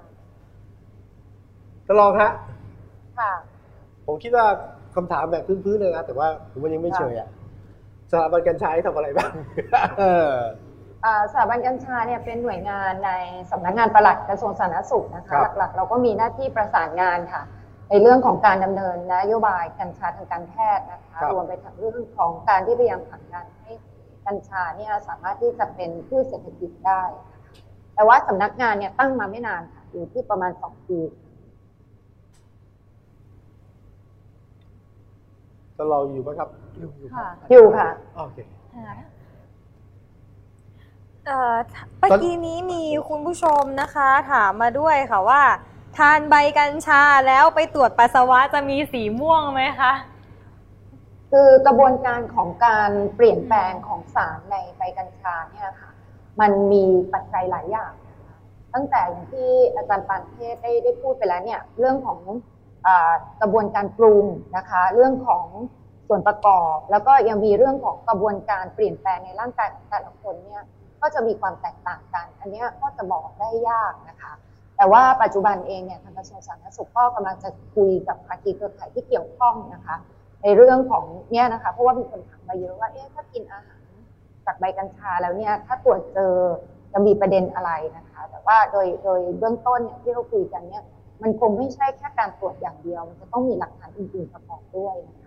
[1.86, 2.32] ท่านรองฮะ
[3.19, 3.32] ค่ะ
[4.08, 4.45] ผมคิดว่า
[4.95, 7.28] คำถามแบบพื้นๆเลยนะแต่ว่าผมมันยังไม่เชยอะ
[8.12, 9.32] สถาบันกัญชาให้ทำอะไรบ้าง
[10.00, 10.66] เอออ่า
[11.31, 13.12] สถาบันกัญชาเนี่ยเป็นหน่วยงานใน
[13.51, 17.41] สำนักงานปลัดกระทรวงสาธารณสุขนะครัคะบหลักๆ เราก็มีหน้าที่ประสานงานค่ะ
[17.89, 23.71] ในเรื่องของการดำเนินนโยบายกัญชาทางการแพทย์นะคะรวมไปถึงเรื่องของการที่พยายามผลักดันให้
[24.25, 27.39] กัญชาเนี่ยสามารถที่จะเป็นพืชเศรษฐกิจได้นะคะ
[27.95, 30.99] แต่ว่าสำนักงานเนี่ยตั้งมาไม่นานค่ะอยู่ที่ประมาณสองปี
[35.75, 38.38] ท่านรองอยู่ไหมครับอยู่อยู่ค่ะอยู่ค่ะโอเค
[41.27, 41.55] เอ่อ
[41.99, 45.41] เมื่อกี้นี้มีคุณผู้ชมนะคะ ถามมาด้วยค่ะว่า
[45.97, 49.93] ทานใบกัญชาแล้วไปตรวจปัสสาวะจะมีสีม่วงไหมคะ
[51.31, 55.91] คือกระบวนการของการเปลี่ยนแปลงของสารในใบกัญชาเนี่ยค่ะ
[56.39, 58.37] มันมีปัจจัยหลายอย่างนะคะ
[58.73, 62.19] ตั้งแต่อย่างที่อาจารย์ปานเทศได้ได้พูดไปแล้วเนี่ย เรื่องของ
[62.87, 64.25] อากระบวนการปรุง
[64.58, 65.45] นะคะ เรื่องของ
[66.08, 70.63] ส่วนประกอบ แล้วก็ยังมีเรื่องของกระบวนการเปลี่ยนแปลงในร่างกายของแต่ละคนเนี่ย
[71.08, 74.33] ก็จะมีความแตกต่างกัน อันนี้ก็จะบอกได้ยากนะคะ
[74.77, 79.95] แต่ว่าปัจจุบันเองเนี่ยทางกระทรวงสาธารณสุขก็กำลังจะคุยกับภาคีเครือข่ายที่เกี่ยวข้องนะคะ
[80.43, 83.89] ในเรื่องของเนี่ยนะคะเพราะว่ามีคนถามมาเยอะว่าเอ๊ะถ้ากินอาหาร
[84.45, 86.33] จากใบกัญชาแล้วเนี่ยถ้าตรวจเจอ
[86.93, 90.83] จะมีประเด็นอะไรนะคะ แต่ว่าโดยโดยเบื้องต้นเนี่ยที่เราคุยกันเนี่ย
[91.21, 95.25] มันคงไม่ใช่แค่การตรวจอย่างเดียว มันจะต้องมีหลักฐานอื่นๆประกอบด้วยนะค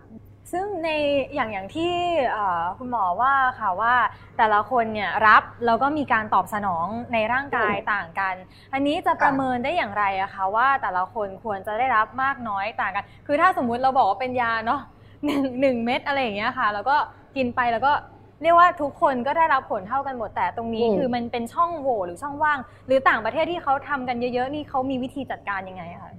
[0.51, 0.89] ซึ่งใน
[1.35, 1.93] อย่างอย่างที่
[2.31, 3.93] เอ่อคุณหมอว่าค่ะว่า
[4.37, 8.35] แต่ละคนเนี่ยรับแล้วก็มีการตอบสนองในร่างกายต่างกัน
[8.73, 14.81] อันนี้จะประเมินได้อย่างไรอะคะว่าแต่ละคนควรจะได้รับมากน้อยต่างกัน คือถ้าสมมุติเราบอกว่าเป็นยาเนาะ
[15.25, 16.95] หนึ่งหนึ่งเม็ดอะไรอย่างเงี้ยค่ะ แล้วก็
[17.35, 17.93] กินไปแล้วก็
[18.41, 26.11] เรียกว่าทุกคนก็ได้รับผลเท่ากันหมดแต่ตรงนี้อืมคือมันเป็นช่องโหว่หรือช่องว่าง หรือต่างประเทศที่เขาทำกันเยอะๆนี่เขามีวิธีจัดการยังไงอะคะ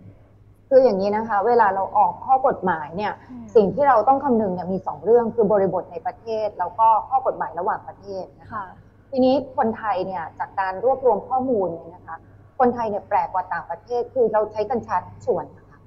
[0.75, 3.13] คืออย่างนี้นะคะ เวลาเราออกข้อกฎหมายเนี่ย
[3.55, 8.65] สิ่งที่เราต้องคำนึงเนี่ยมีสองเรื่องคือบริบทในประเทศ แล้วก็ข้อกฎหมายระหว่างประเทศนะคะค่ะ
[9.11, 12.17] ทีนี้คนไทยเนี่ยจากการรวบรวมข้อมูลเนี่ยนะคะ
[12.59, 15.79] คนไทยเนี่ยแปลกกว่าต่างประเทศ คือเราใช้กัญชาทุกส่วนนะคะ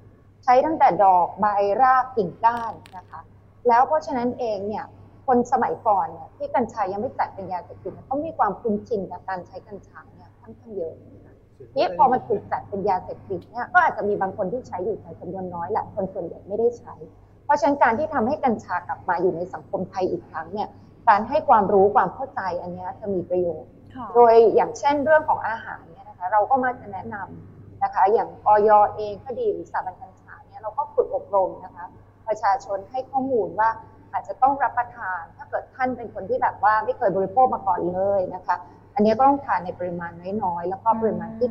[0.44, 1.46] ใช้ตั้งแต่ดอกใบ
[1.82, 3.20] รากกิ่งก้านนะคะ
[3.68, 4.84] แล้วเพราะฉะนั้นเองเนี่ย
[5.26, 10.94] คนสมัยก่อนเนี่ยที่กัญชายังไม่จัดเป็นยาเสพติดเนี่ยต้องมีความคุ้นชินกับการใช้กัญชาเนี่ยค่อนข้างเยอะ
[11.60, 16.94] นะคะนี่พอมันถูกจัดเป็นยาเสพติดเนี่ยก็อาจจะมีบางคนที่ใช้อยู่แต่จำนวนน้อยแหละคนส่วนใหญ่ไม่ได้ใช้
[17.44, 20.68] เพราะฉะนั้นการที่ทำให้กัญชากลับมาอยู่ในสังคมไทยอีกครั้งเนี่ย
[21.08, 31.86] การให้ความรู้ความเข้าใจอันเนี้ยจะมีประโยชน์ค่ะโดยอย่างเช่นเรื่องของอาหารเนี่ยนะคะเราก็มาจะแนะนำนะคะ อย่างออยเองก็ดีหรือสถาบันกัญชาเนี่ยเราก็ฝึกอบรมนะคะ
[32.26, 33.68] ประชาชนให้ข้อมูลว่า
[34.12, 38.56] อาจจะต้องรับประทาน ถ้าเกิดท่านเป็นคนที่แบบว่าไม่เคยบริโภคมาก่อนเลยนะคะ
[38.96, 40.12] อันนี้ก็ต้องทานในปริมาณ
[40.44, 41.48] น้อยๆแล้วก็ปริมาณที่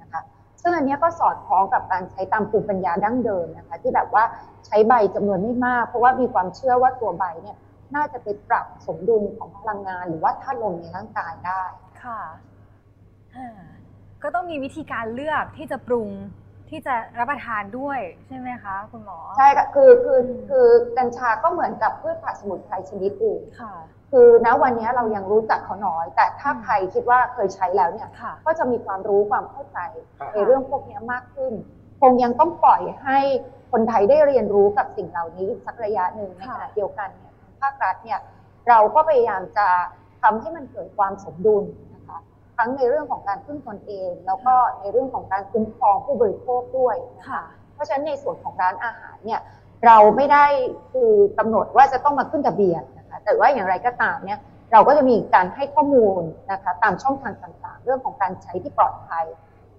[0.00, 0.22] นะคะ
[0.62, 4.24] ซึ่งอันเนี้ยก็สอดคล้องกับการใช้ตามภูมิปัญญาดั้งเดิมนะคะที่แบบว่า
[4.66, 7.56] ใช้ใบจำนวนไม่มาก เพราะว่ามีความเชื่อว่าตัวใบเนี่ย
[7.94, 11.62] น่าจะไปปรับสมดุลของพลังงาน หรือว่าธาตุลมในร่างกายได้
[12.02, 12.20] ค่ะ
[13.36, 13.60] อ่า
[14.22, 16.08] ก็ต้องมีวิธีการเลือกที่จะปรุง
[16.70, 20.66] ที่จะรับประทานด้วยใช่ไหมคะคุณหมอ ใช่ค่ะคือคืออืมคือ
[20.98, 23.74] กัญชาก็เหมือนกับพืชผักสมุนไพรชนิดอื่นค่ะ
[24.16, 29.78] คือณวันนี้เรายังรู้จักเขาน้อย แต่ถ้าอืมใครคิดว่าเคยใช้แล้วเนี่ยค่ะก็จะมีความรู้ความเข้าใจ
[30.18, 31.52] ครับในเรื่องพวกนี้มากขึ้น
[32.00, 33.18] คงยังต้องปล่อยให้
[33.72, 38.20] คนไทยได้เรียนรู้กับสิ่งเหล่านี้อีกสักระยะหนึ่งในขค่ะณะเดียวกันเนี่ยทางภาครัฐเนี่ย
[38.68, 39.68] เราก็พยายามจะ
[40.22, 42.18] ทำให้มันเกิดความสมดุลนะคะ
[42.56, 47.42] ทั้งในเรื่องของการพึ่งตนเอง แล้วก็ในเรื่องของการคุ้มครองผู้บริโภคด้วยนะคะค่ะ
[47.74, 49.40] เพราะฉะนั้นในส่วนของร้านอาหารเนี่ย
[49.86, 50.46] เราไม่ได้
[50.92, 52.82] คือกำหนดว่าจะต้องมาขึ้นทะเบียน
[53.14, 54.40] นะคะแต่ว่าอย่างไรก็ตามเนี่ย
[54.72, 59.24] เราก็จะมีการให้ข้อมูลนะคะตามช่องทางต่างๆ เรื่องของการใช้ที่ปลอดภัย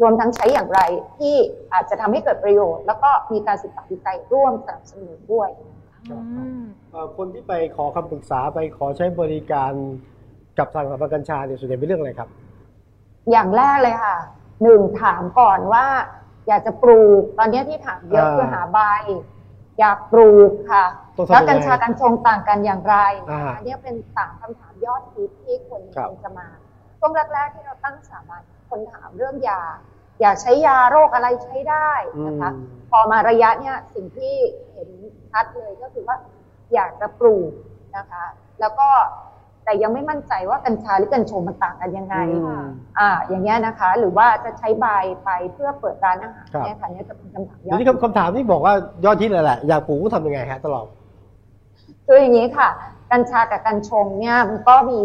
[0.02, 0.82] รวมทั้งใช้อย่างไร
[1.18, 1.36] ที่
[1.74, 5.50] อาจจะทำให้เกิดประโยชน์ แล้วก็มีการศึกษาวิจัยร่วมสนับสนุนด้วย
[6.12, 6.18] อื
[6.62, 9.72] มเอ่อคนที่ไปขอคำปรึกษาไปขอใช้บริการ
[10.58, 12.30] กับทางสถาบันกัญชาเนี่ยส่วนใหญ่เป็นเรื่องอะไรครับ
[13.32, 14.18] อย่างแรกเลยค่ะ
[14.64, 15.86] หนึ่งถามก่อนว่า
[16.48, 18.80] อยากจะปลูกตอนนี้ที่ถามเยอะอ่าคือหาใบ
[19.80, 20.86] อยากปลูกค่ะ
[21.18, 22.96] ต้องทำแล้วยังไงกัญชากัญชงต่างกันอย่างไร
[23.32, 26.48] อ่าอันนี้เป็นสามคำถามยอดฮิตที่คนครับควรจะมา
[27.00, 29.62] ช่วงแรกๆที่เราตั้งสถาบันคนถามเรื่องยา
[30.22, 31.92] อยากใช้ยาโรคอะไรใช้ได้
[32.28, 34.36] นะคะ อืม พอมาระยะเนี่ยสิ่งที่
[34.74, 34.90] เห็น
[35.32, 36.18] ชัดเลยก็คือว่า
[36.74, 37.52] อยากจะปลูก
[37.98, 38.26] นะคะ
[38.60, 38.90] แล้วก็
[39.66, 42.64] แต่ยังไม่มั่นใจว่ากัญชาหรือกัญชงมันต่างกันยังไงอืม
[43.00, 44.86] อ่าอย่างเงี้ยนะคะ หรือว่าจะใช้ใบ
[45.24, 48.74] ไปเพื่อเปิดร้านอาหารครับเนี่ยค่ะเนี่ยจะเป็นคำถามยเดี๋ยอวดนี้คำคำถามที่บอกว่า
[49.06, 50.86] ยอดฮิตเลยแหละอยากปลูกก็ทำยังไงฮะตลอด
[52.06, 52.68] คืออย่างนี้ค่ะ
[53.12, 55.02] กัญชากับกัญชงเนี่ยมันก็มี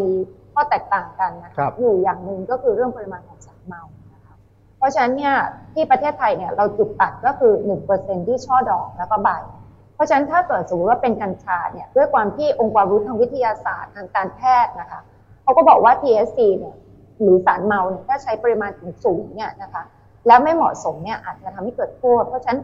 [0.53, 3.83] ข้อแตกต่างกันนะครัคะบอยู่อย่างหนึ่งก็คือเรื่องปริมาณของสารเมา
[4.13, 4.35] นะคะ
[4.79, 5.35] เพราะฉะนั้นเนี่ย
[5.73, 7.53] ที่ประเทศไทยเนี่ยเราจุดตัดก็คือ
[7.91, 9.60] 1%ที่ช่อดอกแล้วก็ใบเพ
[10.01, 15.01] ราะฉะนั้นถ้าเกิดสมมติว่าเป็นกัญชาเนี่ยด้วยความที่องค์ความรู้ทางวิทยาศาสตร์ทางการแพทย์นะคะ
[15.43, 16.75] เขาก็บอกว่า THC เนี่ย
[17.23, 19.83] หรือสารเมาเนี่ยถ้าใช้ปริมาณถึงสูงเนี่ยนะคะ
[20.27, 22.61] แล้วไม่เหมาะสมเนี่ยอาจจะทำให้เกิดโทษเพราะฉะนั้น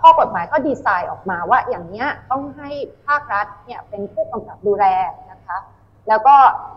[0.00, 2.70] ข้อกฎหมายก็ดีไซน์ออกมาว่าอย่างเนี้ยต้องให้
[3.06, 4.84] ภาครัฐเนี่ยเป็นผู้กำกับดูแล
[5.32, 5.58] นะคะ
[6.08, 6.34] แล้วก็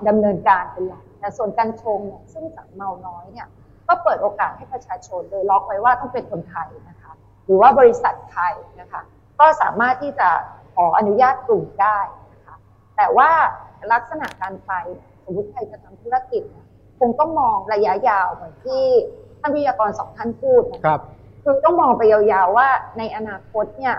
[0.08, 3.48] ดำเนินการเป็นหลักแต่ส่วนกัญชงเนี่ยซึ่งสารเมาน้อยเนี่ย
[3.88, 7.12] ก็เปิดโอกาสให้ประชาชนโดยล็อกไว้ว่าต้องเป็นคนไทยนะคะ
[7.46, 9.02] หรือว่าบริษัทไทยนะคะ
[9.40, 10.30] ก็สามารถที่จะ
[10.76, 11.98] ขออนุญาตปลูกได้
[12.34, 12.56] นะคะ
[12.98, 13.32] แต่ว่า
[13.94, 14.72] ลักษณะการไป
[15.24, 16.66] สมมติใครจะทำธุรกิจเนี่ย
[17.00, 18.84] คงต้องมองระยะยาวเหมือนที่
[19.40, 21.02] ท่านวิทยากรสองท่านพูดนะคะครับ
[21.44, 23.96] คือต้องมองไปยาวๆว่าในอนาคตเนี่ย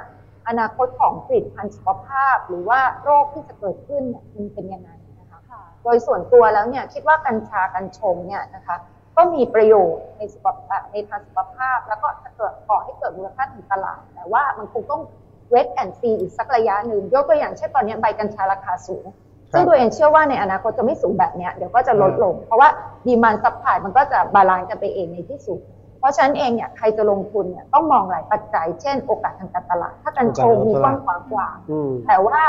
[0.48, 8.76] อนาคตของผลิตภัณฑ์สุขภาพ หรือว่าโรคที่จะเกิดขึ้นเนี่ยมันเป็นยังไงนะคะค่ะโดยส่วนตัวแล้วเนี่ยคิดว่ากัญชากัญชงเนี่ยนะคะ
[9.16, 15.02] ก็มีประโยชน์ในสุขภาพในทางสุขภาพ แล้วก็จะเกิดก่อให้เกิดมูลค่าทางตลาด แต่ว่ามันคงต้อง
[15.50, 19.04] wait and see อีกสักระยะหนึ่งยกตัวอย่างเช่นตอนนี้ใบกัญชาราคาสูง
[19.52, 22.68] ซึ่งตัวเองเชื่อว่าในอนาคตจะไม่สูงแบบเนี้ยเดี๋ยวก็จะลดลง เพราะว่า
[23.06, 25.58] demand supply มันก็จะ balance กันไปเองในที่สุด
[25.98, 32.40] เพราะฉะนั้นเองเนี่ยใครจะลงทุนเนี่ยต้องมองหลายปัจจัย เช่น โอกาสทางการตลาด ถ้ากันชงมีกว้างขวางกว่าอืมแต่ว่า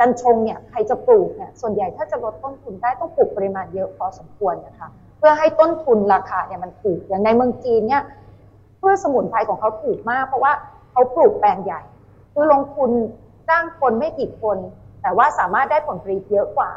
[0.00, 4.88] กัญชงเนี่ยใครจะปลูกเนี่ยส่วนใหญ่ถ้าจะลดต้นทุนได้ต้องปลูกปริมาณเยอะพอสมควรนะคะ
[5.18, 8.02] เพื่อให้ต้นทุนราคาเนี่ยมันถูกอย่างในเมืองจีนเนี่ย
[8.80, 10.52] พืชสมุนไพรของเขาถูกมาก เพราะว่า
[10.92, 11.80] เขาปลูกแปลงใหญ่
[12.32, 12.90] คือลงทุน
[13.48, 14.58] จ้างคนไม่กี่คน
[15.02, 16.70] แต่ว่าสามารถได้ผลผลิตเยอะกว่า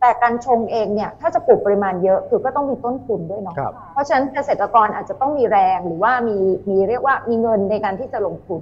[0.00, 6.38] แต่การชงเองเนี่ยถ้าจะปลูกปริมาณเยอะคือก็ต้องมีต้นทุนด้วยเนาะครับเพราะฉะนั้นเกษตรกรอาจจะต้องมีแรงหรือว่ามี
[6.70, 8.60] มีเรียกว่ามีเงินในการที่จะลงทุน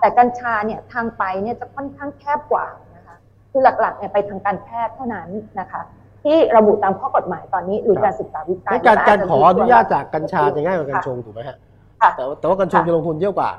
[0.00, 3.16] แต่กัญชาเนี่ยทางไปเนี่ยจะค่อนข้างแคบกว่านะคะ
[3.50, 5.28] คือหลักๆเนี่ยไปทางการแพทย์เท่านั้น
[5.60, 5.82] นะคะ
[6.24, 11.56] ที่ระบุตามข้อกฎหมายตอนนี้หรือการศึกษาวิจัยงั้นการแล้วการจจะขออนุญาตจากกัญชาจะง่ายกว่ากัญชงค่ะถูกไหมฮะ
[12.02, 13.50] ค่ะแต่ว่าแต่ว่ากัญชงค่ะจะลงทุนเยอะกว่า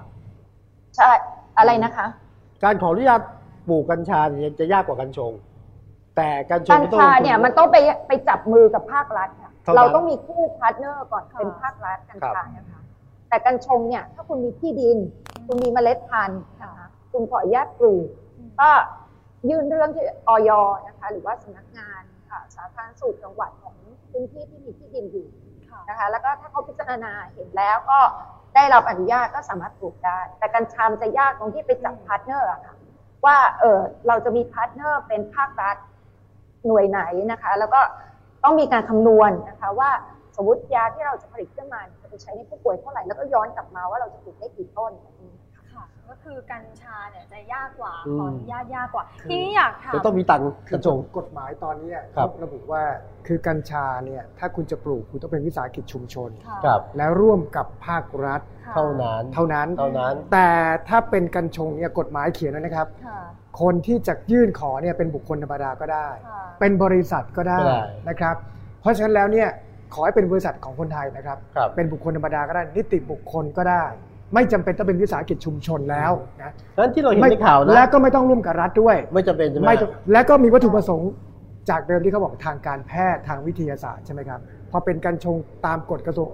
[0.97, 1.11] ใช่
[1.57, 2.07] อะไรนะคะ
[2.63, 3.21] การขออนุญาต
[3.67, 5.31] ปลูกกัญชาเนี่ยจะยากกว่ากัญชง
[6.15, 7.77] แต่กัญชงก็ต้องชาลงทุนกัญชาเนี่ยมันต้องไป
[8.07, 12.81] ไปจับมือกับภาครัฐค่ะเท่านั้นเราต้องมีคู่ partner ก่อนค่ะเป็นภาครัฐครับกัญชานะคะ
[13.29, 14.97] แต่กัญชงเนี่ยถ้าคุณมีที่ดิน
[15.47, 18.07] คุณมีเมล็ดพันธุ์นะคะคุณขออนุญาตปลูก
[18.61, 18.69] ก็
[19.49, 20.49] ยื่นเรื่องที่อย.
[20.87, 23.75] นะคะหรือว่าสำนักงานอ่าสาธารณสุขจังหวัดของ
[24.11, 25.27] พื้นที่ที่มีที่ดินอยู่
[25.69, 27.99] ค่ะนะคะแล้วก็ถ้าเขาพิจารณาเห็นแล้วก็
[28.55, 32.73] ได้รับอนุญาตก็สามารถปลูกได้ แต่กัญชามันจะยากตรงที่ไปจับ partner อะค่ะ
[33.25, 35.77] ว่าเออเราจะมี partner เป็นภาครัฐ
[36.67, 37.01] หน่วยไหน
[37.31, 37.81] นะคะ แล้วก็
[38.43, 39.91] ต้องมีการคำนวณนะคะว่า
[40.35, 44.91] สมมติยาที่เราจะผลิตขึ้นมาเนี่ยจะไปใช้ในผู้ป่วยเท่าไหร่แล้วก็ย้อนกลับมาว่าเราจะปลูกได้กี่ต้น
[46.09, 52.83] ก็คือกัญชาเนี่ยจะยากกว่าอืม ขออนุญาตยากกว่า คือ ทีนี้อยากถาม จะต้องมีต่างคือกัญชงกฎหมายตอนนี้ครับ ระบุว่า
[53.27, 60.49] คือกัญชาเนี่ยถ้าคุณจะปลูกคุณต้องเป็นวิสาหกิจชุมชน ค่ะครับแล้วร่วมกับภาครัฐ ค่ะเท่านั้นเท่านั้น เท่านั้น แต่
[60.89, 63.19] ถ้าเป็นกัญชงเนี่ยกฎหมายเขียนไว้นะครับ ค่ะ
[63.61, 68.35] คนที่จะยื่นขอเนี่ยเป็นบุคคลธรรมดาก็ได้ ค่ะ เป็นบริษัทก็ได้ก็ได้ นะครับ
[68.81, 69.49] เพราะฉะนั้นแล้วเนี่ย
[69.93, 73.83] ขอให้เป็นบริษัทของคนไทยนะครับ ครับ เป็นบุคคลธรรมดาก็ได้ นิติบุคคลก็ได้
[74.33, 76.11] ไม่จำเป็นต้องเป็นวิสาหกิจชุมชนแล้ว
[76.43, 81.11] นะนั้นที่เราเห็นไม่ในข่าวนะและก็ไม่ต้องร่วมกับรัฐด้วย ไม่จำเป็นใช่ไหมไม่ต้องและก็มีวัตถุประสงค์
[81.69, 84.39] จากเดิมที่เขาบอกทางการแพทย์ทางวิทยาศาสตร์ใช่ไหมครับ
[84.71, 86.29] พอเป็นกัญชงตามกฎกระทรวง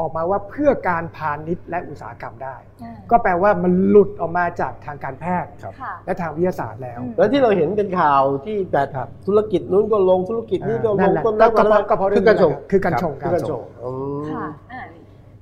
[0.00, 13.90] ออกมาว่าเพื่อการพาณิชย์และอุตสาหกรรมได้อ่าก็แปลว่ามันหลุดออกมาจากทางการแพทย์ครับค่ะและทางวิทยาศาสตร์แล้วอืมแล้วที่เราเห็นเป็นข่าวที่แบบครับธุรกิจนู้นก็ลงธุรกิจนี้ก็ลนั่นงแหละต้นก็น้ำก็เพราะก็เพราะคือกัญชงคือกัญชงคือกัญชงอื
[14.20, 14.80] มค่ะอ่า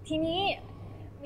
[0.09, 0.41] ทีนี้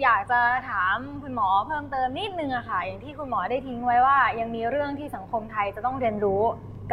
[0.02, 6.42] อยากจะถามคุณหมอเพิ่มเติมนิดนึงอะค่ะ อย่างที่คุณหมอได้ทิ้งไว้ว่า ยังมีเรื่องที่สังคมไทยจะต้องเรียนรู้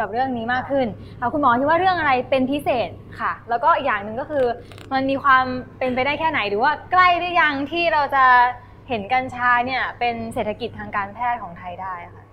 [0.00, 0.86] กับเรื่องนี้มากขึ้น
[1.20, 2.90] ค่ะคุณหมอคิดว่าเรื่องอะไรเป็นพิเศษ
[3.20, 4.46] ค่ะ แล้วก็อีกอย่างหนึ่งก็คือ
[4.92, 5.44] มันมีความ
[5.78, 8.24] เป็นไปได้แค่ไหนหรือว่าใกล้หรือยังที่เราจะ
[8.88, 12.24] เห็นกัญชาเนี่ยเป็นเศรษฐกิจทางการแพทย์ของไทยได้ค่ะ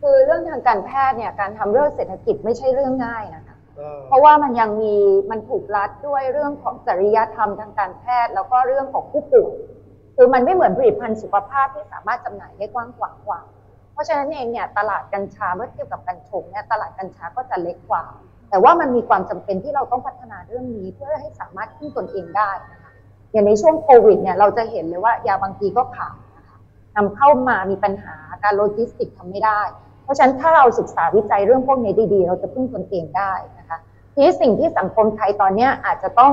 [0.00, 4.94] คือเรื่องทางการแพทย์เนี่ยการทำเรื่องเศรษฐกิจไม่ใช่เรื่องง่ายนะคะเออเพราะว่ามันยังมี
[5.30, 9.54] มันถูกรัดด้วยเรื่องของจริยธรรมทางการแพทย์ แล้วก็เรื่องของผู้ป่วย
[10.20, 13.40] คือมันไม่เหมือนผลิตภัณฑ์สุขภาพที่สามารถจำหน่ายได้กว้างขวางกว่า
[13.92, 18.04] เพราะฉะนั้นเองเนี่ยตลาดกัญชาเมื่อเทียบกับกัญชงเนี่ยตลาดกัญชาก็จะเล็กกว่า
[18.50, 22.92] แต่ว่ามันมีความจำเป็นที่เราต้องพัฒนาเรื่องนี้เพื่อให้สามารถพึ่งตนเองได้นะคะ
[23.32, 26.56] อย่างในช่วงโควิดเนี่ยเราจะเห็นเลยว่ายาบางทีก็ขาดนะคะ
[26.96, 29.62] นำเข้ามามีปัญหาการโลจิสติกทำไม่ได้
[30.04, 33.78] เพราะฉะนั้นถ้าเราศึกษาวิจัยเรื่องพวกนี้ดีๆ เราจะพึ่งตนเองได้นะคะ
[34.14, 36.32] ทีสิ่งที่สังคมไทยตอนนี้อาจจะต้อง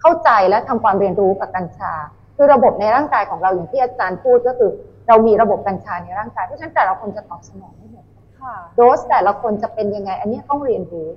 [0.00, 1.92] เข้าใจและทำความเรียนรู้กับกัญชา
[2.38, 4.70] คือระบบในร่างกายของเราอย่างที่อาจารย์พูดก็คือ
[5.08, 11.08] เรามีระบบกัญชาในร่างกายเพราะฉะนั้นแต่ละคนจะตอบสนองไม่เหมือนกันค่ะโดสแต่ละคนจะเป็นยังไง อันนี้ต้องเรียนรู้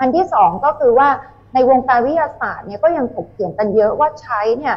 [0.00, 1.08] อันที่สองก็คือว่า
[1.54, 4.76] ในวงการวิทยาศาสตร์เนี่ยก็ยังถกเถียงกันเยอะว่าใช้เนี่ย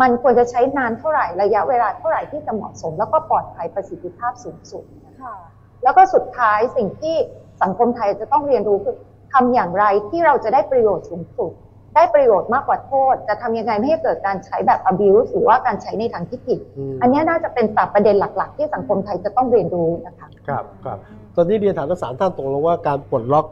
[0.00, 5.34] มันควรจะใช้นานเท่าไหร่ระยะเวลาเท่าไหร่ที่จะเหมาะสม แล้วก็ปลอดภัยประสิทธิภาพสูงสุดนะคะค่ะ
[5.82, 7.16] แล้วก็สุดท้ายสิ่งที่
[7.62, 8.96] สังคมไทยจะต้องเรียนรู้คือ
[9.32, 11.52] ทำอย่างไรที่เราจะได้ประโยชน์สูงสุด
[11.96, 20.98] ได้ประโยชน์มากกว่าโทษ จะทำยังไงไม่ให้เกิดการใช้แบบ abuse หรือว่าการใช้ในทางที่ผิดอืมอันนี้น่าจะเป็นสามประเด็นหลัก ๆ ที่สังคมไทยจะต้องเรียนรู้นะคะครับครับ
[21.36, 23.46] ตอนนี้เรียนถามทั้งสามท่านตกลงว่าการปลดล็อก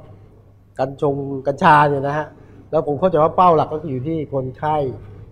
[0.78, 1.14] กัญชง
[1.46, 2.26] กัญชาเนี่ยนะฮะ
[2.70, 4.76] แล้วผมเข้าใจว่าเป้าหลักก็คืออยู่ที่คนไข้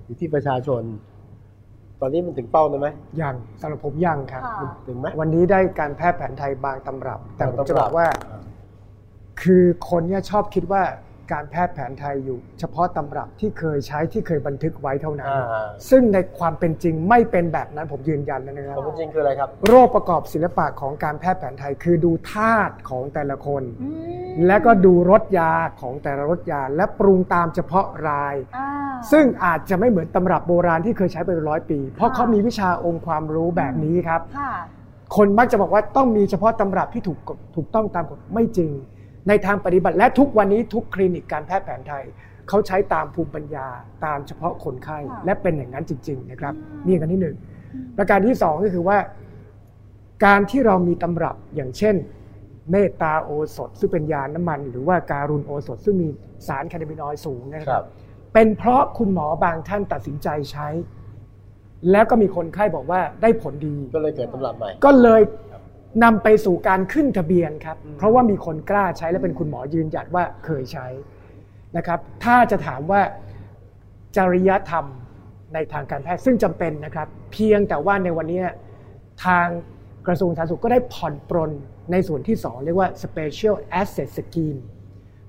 [0.05, 0.83] อยู่ที่ประชาชน
[2.01, 2.89] ตอนนี้มันถึงเป้าแล้วไหม
[3.23, 8.09] ยังสำหรับผมยังครับค่ะถึงไหมวันนี้ได้การแพทย์แผนไทยบางตำรับ แต่ผมจะบางตำรับบอกว่า
[9.43, 10.83] คือคนเนี่ยชอบคิดว่า
[11.33, 23.89] การแพทย์แผนไทยอยู่ เฉพาะตำรับที่เคยใช้ที่เคยบันทึกไว้เท่านั้นอ่าซึ่งในความเป็นจริงไม่เป็นแบบนั้นผมยืนยันเลยนะครับความจริงคืออะไรครับ โรคประกอบศิลปะของการแพทย์แผนไทยคือดูธาตุของแต่ละคนอื
[24.31, 28.69] มและก็ดูรสยาของแต่ละรสยา และปรุงตามเฉพาะรายอ่า
[29.13, 34.55] ซึ่งอาจจะไม่เหมือนตำรับโบราณที่เคยใช้ไปเป็นร้อยปี เพราะค่ะเขามีวิชาองค์ความรู้แบบนี้ครับค่ะ
[35.17, 38.71] คนมักจะบอกว่าต้องมีเฉพาะตำรับที่ถูกกฎถูกต้องตามกฎไม่จริง
[39.29, 42.05] ในทางปฏิบัติและทุกวันนี้ทุกคลินิกการแพทย์แผนไทย
[42.49, 43.67] เขาใช้ตามภูมิปัญญา
[44.05, 46.55] ตามเฉพาะคนไข้ค่ะและเป็นอย่างนั้นจริง ๆ นะครับ
[46.87, 47.37] นี่กันที่หนึ่ง
[47.99, 48.99] ประการที่สองก็คือว่า
[50.25, 51.95] การที่เรามีตำรับอย่างเช่น
[52.71, 56.09] เมตตาโอสถซึ่งเป็นยาน้ำมัน หรือว่าการุณโอสถซึ่งมี
[56.47, 57.87] สารแคนาบินอยด์สูงนะคครัรับบ
[58.35, 60.69] เป็นเพราะคุณหมอบางท่านตัดสินใจใช้
[61.91, 65.21] แล้วก็มีคนไข้บอกว่าได้ผลดี ก็เลยเกิดตำรับใหม่ ก็เลย
[66.05, 70.87] นำไปสู่การขึ้นทะเบียนครับ เพราะว่ามีคนกล้าใช้และเป็นคุณหมอยืนยันว่าเคยใช้
[71.77, 73.01] นะครับ ถ้าจะถามว่า
[74.17, 74.85] จริยธรรม
[75.55, 78.43] ในทางการแพทย์ซึ่งจำเป็นนะครับ เพียงแต่ว่าในวันนี้
[79.25, 79.47] ทาง
[80.07, 81.53] กระทรวงสาธารณสุขก็ได้ผ่อนปรน
[81.93, 84.61] ในส่วนที่ 2 เรียกว่า special asset scheme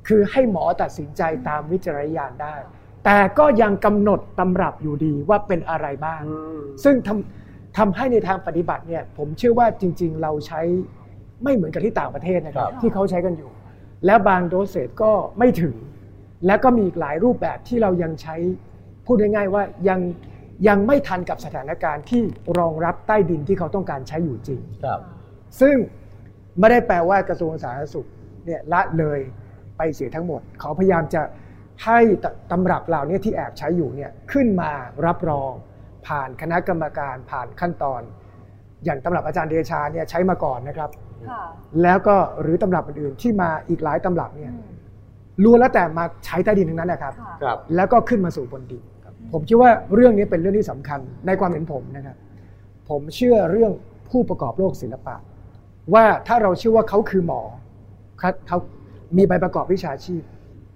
[0.07, 2.55] คือให้หมอตัดสินใจตามวิจารณญาณได้
[3.05, 6.21] แต่ก็ยังกำหนดตำรับอยู่ดีว่าเป็นอะไรบ้าง
[6.83, 6.95] ซึ่ง
[7.77, 10.61] ทำทำให้ในทางปฏิบัติเนี่ยผมเชื่อว่าจริง ๆ เราใช้
[11.43, 13.51] ไม่เหมือนกับที่ต่างประเทศนะครับครับที่เขาใช้กันอยู่
[14.05, 15.75] แล้วบางโดสเซจก็ไม่ถึง
[16.47, 18.35] แล้วก็มีอีกหลายรูปแบบที่เรายังใช้
[19.05, 19.99] พูดง่ายๆว่ายัง
[20.67, 22.23] ยังไม่ทันกับสถานการณ์ที่
[22.59, 24.99] รองรับใต้ดินที่เขาต้องการใช้อยู่จริง ครับ
[25.61, 25.75] ซึ่ง
[26.59, 28.07] ไม่ได้แปลว่ากระทรวงสาธารณสุข
[28.45, 29.19] เนี่ยละเลย
[29.77, 31.21] ไปเสียทั้งหมด เขาพยายามจะ
[31.85, 34.71] ให้ตตำรับเหล่านี้ที่แอบใช้อยู่เนี่ยขึ้นมา
[35.05, 35.51] รับรอง
[36.07, 38.01] ผ่านคณะกรรมการผ่านขั้นตอน
[38.85, 40.89] อย่างตำรับอาจารย์เดชาเนี่ยใช้มาก่อนนะครับ
[41.29, 41.43] ค่ะ
[41.83, 44.73] แล้วก็หรือตำรับอื่นๆที่มาอีกหลายตำรับเนี่ยอืม
[45.43, 48.83] ล้วนแล้วแต่มาใช้ใต้ดินทั้งนั้นนะครับค่ะครับ แล้วก็ขึ้นมาสู่บนดิน
[49.33, 52.15] ผมคิดว่าเรื่องนี้เป็นเรื่องที่สำคัญในความเห็นผมนะครับ
[52.89, 53.71] ผมเชื่อเรื่อง
[54.09, 55.15] ผู้ประกอบโรคศิลปะ
[55.93, 57.41] ว่าถ้าเราเชื่อว่าเขาคือหมอ
[58.21, 58.57] ครับเขา
[59.17, 60.21] มีใบประกอบวิชาชีพ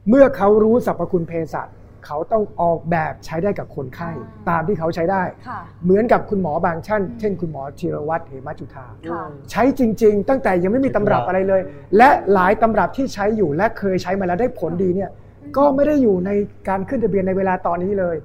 [0.09, 1.67] เมื่อเขารู้สรรพคุณเภสัช
[2.08, 4.12] เขาต้องออกแบบใช้ได้กับคนไข้
[4.49, 11.62] ตามที่เขาใช้ได้ค่ะเหมือนกับคุณหมอบางท่าน เช่นคุณหมอธีรวัตรเหมจุธาค่ะใช้จริง ๆ ตั้งแต่ยังไม่มีตำรับอะไรเลย
[11.97, 15.10] และหลายตำรับที่ใช้อยู่และเคยใช้มาแล้วได้ผลดีเนี่ย
[15.58, 16.32] ก็ไม่ได้อยู่ใน
[16.68, 18.16] การขึ้นทะเบียนในเวลาตอนนี้เลย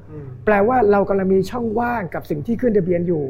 [0.45, 3.25] แปลว่าเรากำลังมีช่องว่างกับสิ่งที่ขึ้นทะเบียนอยู่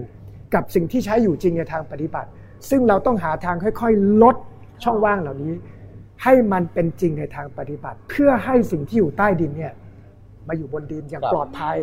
[0.55, 2.29] กับสิ่งที่ใช้อยู่จริงในทางปฏิบัติ
[2.71, 4.37] ซึ่งเราต้องหาทางค่อยๆ ลด
[4.85, 5.53] ช่องว่างเหล่านี้
[6.23, 9.73] ให้มันเป็นจริงในทางปฏิบัติ เพื่อให้สิ่งที่อยู่ใต้ดินเนี่ย
[10.49, 11.79] มาอยู่บนดินอย่างครับ ปลอดภัย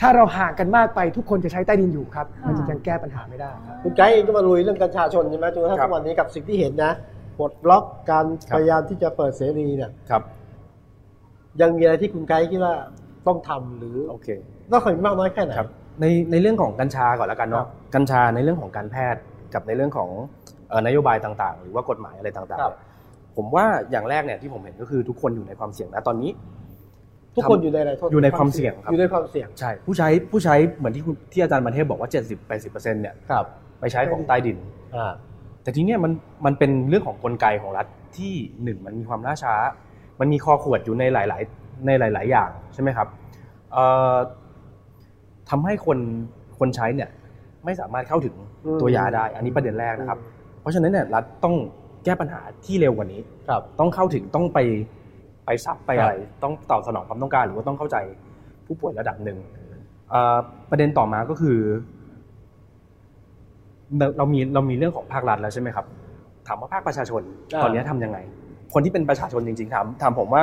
[0.00, 6.92] ถ้าเราห่างกันมากไปทุกคนจะใช้ใต้ดินอยู่ครับ มันจะยังแก้ปัญหาไม่ได้ครับ คุณไกด์เองก็มาลุยเรื่องกัญชาชนใช่ไหมจนกระทั่งครับทุกวันนี้กับสิ่งที่เห็นนะ
[7.38, 10.22] ปลดล็อกการครับ พยายามที่จะเปิดเสรีเนี่ยครับ
[11.60, 12.74] ยังมีอะไรที่คุณไกด์คิดว่า
[13.26, 14.28] ต้องทำหรือโอเค
[14.72, 15.68] ต้องทำมากน้อยแค่ไหน ครับ
[16.00, 19.20] ในในเรื่องของกัญชาก่อนแล้วกันครัเนาะบกัญชาในเรื่องของการแพทย์
[19.54, 20.08] กับในเรื่องของ
[20.68, 22.88] เอ่อนโยบายต่างๆ หรือว่ากฎหมายอะไรต่างๆครับ เนี่ย
[23.36, 26.30] ผมว่าอย่างแรกเนี่ยที่ผมเห็นก็คือทุกคนอยู่ในความเสี่ยงนะตอนนี้
[27.36, 32.10] ทุกคนอยู่ในอะไรโทษอยู่ในความเสี่ยงครับอยู่ในความเสี่ยงใช่ผู้ใช้ผู้ใช้เหมือนที่คุณที่อาจารย์มาเทพบอกว่า
[32.50, 33.44] 70-80%เนี่ยครับ
[33.80, 34.58] ไปใช้ของใต้ดิน
[34.96, 35.12] อ่า
[35.62, 36.12] แต่ทีเนี้ยมัน
[36.44, 37.86] มันเป็นเรื่องของกลไกของรัฐ
[38.18, 39.54] ที่หนึ่งมันมีความล่าช้า
[40.20, 43.08] มันมีคอขวดอยู่ในหลาย ๆ ในหลาย ๆ อย่างใช่ไหมครับ
[43.72, 44.16] เอ่อ
[45.50, 45.98] ทำให้คน
[46.58, 47.10] คนใช้เนี่ย
[47.64, 50.18] ไม่สามารถเข้าถึงอืมตัวยาได้ อันนี้ประเด็นแรกนะครับ
[50.60, 51.54] เพราะฉะนั้นเนี่ยรัฐต้อง
[52.04, 54.58] แก้ปัญหาที่เร็วกว่านี้ครับต้องเข้าถึงต้องไป
[55.46, 57.96] ไปซับไปครับอะไร ต้องตอบสนองความต้องการ หรือว่าต้องเข้าใจ
[58.66, 59.38] ผู้ป่วยระดับหนึ่ง
[60.10, 60.38] เอ่อ
[60.70, 61.58] ประเด็นต่อมาก็คือ
[63.98, 65.86] เราเรามีเรามีเรื่องของภาครัฐแล้วใช่ไหมครับ
[66.46, 67.22] ถามว่าภาคประชาชน
[67.54, 68.18] อ่าตอนนี้ทำยังไง
[68.72, 70.42] คนที่เป็นประชาชนจริงๆถามถามผมว่า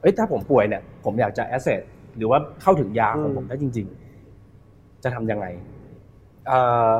[0.00, 1.80] เอ้ยถ้าผมป่วยเนี่ย ผมอยากจะแอสเซท
[2.16, 3.86] หรือว่าเข้าถึงยาของผมได้จริง
[4.44, 5.46] ๆ จะทำยังไง
[6.46, 6.90] เอ่อ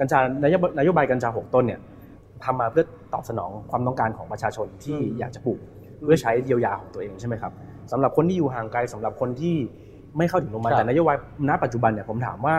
[0.00, 1.80] กัญชานโยบายนโยบายกัญชาหกต้นเนี่ย
[2.44, 2.84] ทำมาเพื่อ
[3.14, 5.60] ตอบสนองความต้องการของประชาชนที่อยากจะปลูก
[6.04, 7.52] เพื่อใช้เยียวยาของตัวเองใช่ไหมครับ
[7.92, 9.54] สำหรับคนที่อยู่ห่างไกลสำหรับคนที่
[10.16, 11.16] ไม่เข้าถึงโรงพยาบาลครับแต่นโยบาย
[11.48, 12.56] ณปัจจุบันเนี่ยผมถามว่า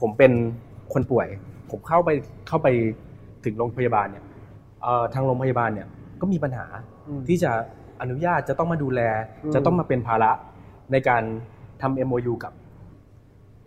[0.00, 0.32] ผมเป็น
[0.92, 1.26] คนป่วย
[1.70, 2.10] ผมเข้าไป
[2.48, 2.68] เข้าไป
[3.44, 4.24] ถึงโรงพยาบาลเนี่ย
[4.82, 5.88] เอ่อทางโรงพยาบาลเนี่ย
[6.20, 6.66] ก็มีปัญหา
[7.08, 7.50] อืมที่จะ
[8.00, 9.00] อนุญาตจะต้องมาดูแล
[9.44, 10.30] อืมจะต้องมาเป็นภาระ
[10.92, 11.22] ในการ
[11.82, 12.52] ทำ MOU กับ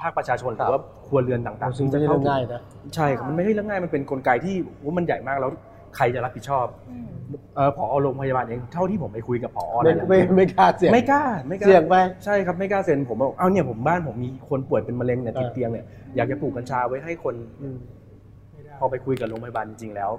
[0.01, 2.61] ภาคประชาชนหครัรืบอว่าครัวเรือนต่างๆซึ่งที่ไม่จะใช่เข้าเรื่องถึงง่ายนะ
[2.95, 5.51] ใช่ครับมันไม่ใช่เรื่องง่ายมันเป็นกลไกที่ว่ามันใหญ่มากแล้ว
[5.95, 7.07] ใครจะรับผิดชอบอืม
[7.55, 15.85] เอ่อผอโรงพยาบาลเองเท่าที่ผมไปคุยกับผอไม่เนี่ยไม่ไม่กล้าเสี่ยงไม่กล้าไม่กล้าเสี่ยงไปใช่ครับไม่กล้าเซ็นผมบอกเอาเนี่ยผมบ้านผมมีคนป่วยเป็นมะเร็งเนี่ยติดเออเตียงเนี่ย
[16.15, 17.77] อยากจะปลูกกัญชาไว้ให้คนอืม
[18.79, 20.11] พอไปคุยกับโรงพยาบาลจริงๆแล้ว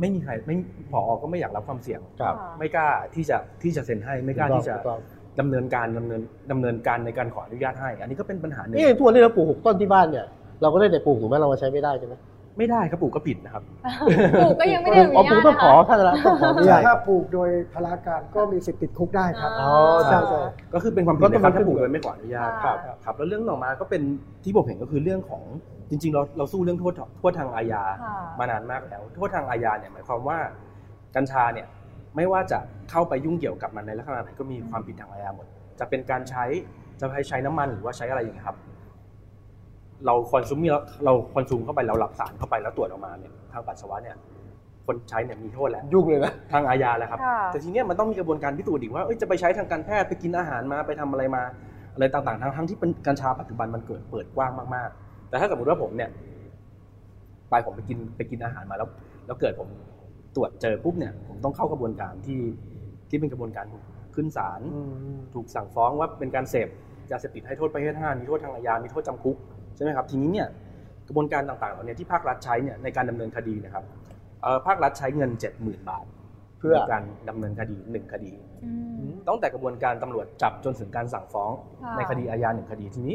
[0.00, 0.56] ไม่มีใครไม่
[0.92, 5.00] ผอก็ไม่อยากรับความเสี่ยงครับไม่กล้าที่จะที่จะเซ็นให้ไม่กล้าที่จะถูกต้อง
[5.40, 6.20] ดำเนินการดำเนิน
[6.50, 10.26] ดำเนินการในการขออนุญาตให้ อันนี้ก็เป็นปัญหาหนึ่งนี่ทุกวันนี้เราปลูกหกต้นที่บ้านเนี่ย
[10.62, 12.14] เราก็ได้แต่ปลูกถูกไหมเรามาใช้ไม่ได้ใช่ไหม
[12.58, 13.62] ไม่ได้ครับปลูกก็ผิดนะครับ
[14.42, 19.72] ปลูกก็ยังไม่ได้อนุอ๋อญาผมตต้องนะขอคะท่านละต้องขออนุญาตถ้าปลูกโดยพลาการก็มีสิทธิ์ติดคุกได้ครับอ๋อ
[20.04, 20.40] ใช่ใช่
[20.74, 22.74] ก็คือเป็นความผิดก็ต้องนะครับมาขึ้ถ้านปลูกอยู่โดยไม่ขออนุญาตค่ะ
[23.04, 24.02] ครับแล้วเรื่องต่อมาก็เป็น
[24.44, 25.42] ที่ผมเห็นก็คือเรื่องของ
[25.90, 30.38] จริง ๆ เราเราสู้เรื่องโทษโทษทางอาญาค่ะมานานมากแล้วโทษทางอาญาเนี่ยหมายความว่า
[31.16, 31.66] กัญชาเนี่ย
[32.16, 32.58] ไม่ว่าจะ
[32.90, 35.46] เข้าไปยุ่งเกี่ยวกับมันในลักษณะไหนก็มีความผิดทางอาญาหมด
[35.80, 36.44] จะเป็นการใช้
[37.00, 38.56] จะใช้ใช้น้ำมันหรือว่าใช้อะไรอย่างเงี้ยครับ
[40.06, 40.68] เราคอนซูมมี
[41.04, 44.16] เราคอนซูมเข้าไปเราหลับสารเข้าไปแล้วตรวจออกมาเนี่ยทางปัสสาวะเนี่ย
[44.86, 51.42] คนใช้เนี่ยมีโทษแล้วยุ่งเลยนะทางอาญาแล้วครับค่ะแต่ทีเนี้ยมันต้องมีกระบวนการพิสูจน์อีกว่าเอ้ยจะไปใช้ทางการแพทย์ไปกินอาหารมาไปทำอะไรมา
[51.94, 56.10] อะไรต่างๆทั้งทั้งที่เป็นกัญชาปัจจุบันมันเกิดเปิดกว้างมากๆ แต่ถ้าสมมติว่าผมเนี่ย
[57.50, 58.88] ไปผมไปกินไปกินอาหารมาแล้ว
[59.26, 59.68] แล้วเกิดผม
[60.36, 62.40] ตรวจเจอปุ๊บเนี่ย ผมต้องเข้ากระบวนการที่
[63.08, 63.66] ที่เป็นกระบวนการ
[64.14, 64.60] ขึ้นศาล
[65.34, 66.68] ถูกสั่งฟ้องว่าเป็นการเสพ
[67.10, 69.36] ยาเสพติดให้โทษประเภทห้ามีโทษทางอาญา มีโทษจำคุก
[69.74, 70.48] ใช่ไหมครับทีนี้เนี่ย
[71.08, 73.84] กระบวนการต่างๆเหล่านี้ที่ภาครัฐใช้เนี่ยในการดำเนินคดีนะครับ
[74.42, 76.04] เอ่อภาครัฐใช้เงินเจ็ดหมื่นบาท
[76.58, 78.32] เพื่อในการดำเนินคดีหนึ่งคดี
[78.64, 78.70] อื
[79.10, 81.50] มตั้งแต่กระบวนการตำรวจจับจนถึงการสั่งฟ้อง
[81.82, 83.14] ค่ะในคดีอาญาหนึ่งคดีทีนี้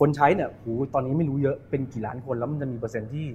[0.00, 3.26] คนใช้เนี่ยโหตอนนี้ไม่รู้เยอะเป็นกี่ล้านคนแล้วมันจะมีเปอร์เซ็นต์ที่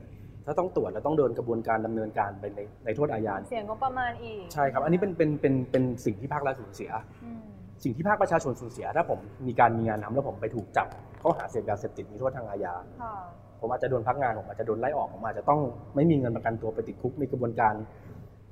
[0.45, 6.91] ถ้าต้องตรวจแล้วต้องเดินกระบวนการดำเนินการไปในในโทษอาญาเสียงก็ประมาณอีก ใช่ครับ อันนี้เป็นเป็นเป็นเป็นสิ่งที่ภาครัฐสูญเสีย
[7.25, 7.41] อืม
[7.83, 10.87] สิ่งที่ภาคประชาชนสูญเสีย ถ้าผมมีการมีงานทำแล้วผมไปถูกจับ
[11.21, 13.13] ข้อหาเสพยาเสพติดมีโทษทางอาญาค่ะ
[13.61, 15.59] ผมอาจจะโดนพักงานผมอาจจะโดนไล่ออกผมอาจจะต้อง
[15.95, 17.73] ไม่มีเงินประกันตัวไปติดคุกมีกระบวนการ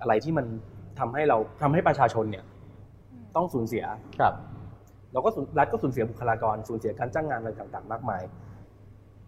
[0.02, 0.46] อะไรที่มัน
[1.00, 2.44] ทำให้เราทำให้ประชาชนเนี่ย
[3.36, 3.86] ต้องสูญเสีย
[4.20, 4.34] ครับ
[5.14, 8.22] เราก็สูญรัฐก็สูญเสียบุคลากรสูญเสียการจ้างงานอะไรต่าง ๆ มากมาย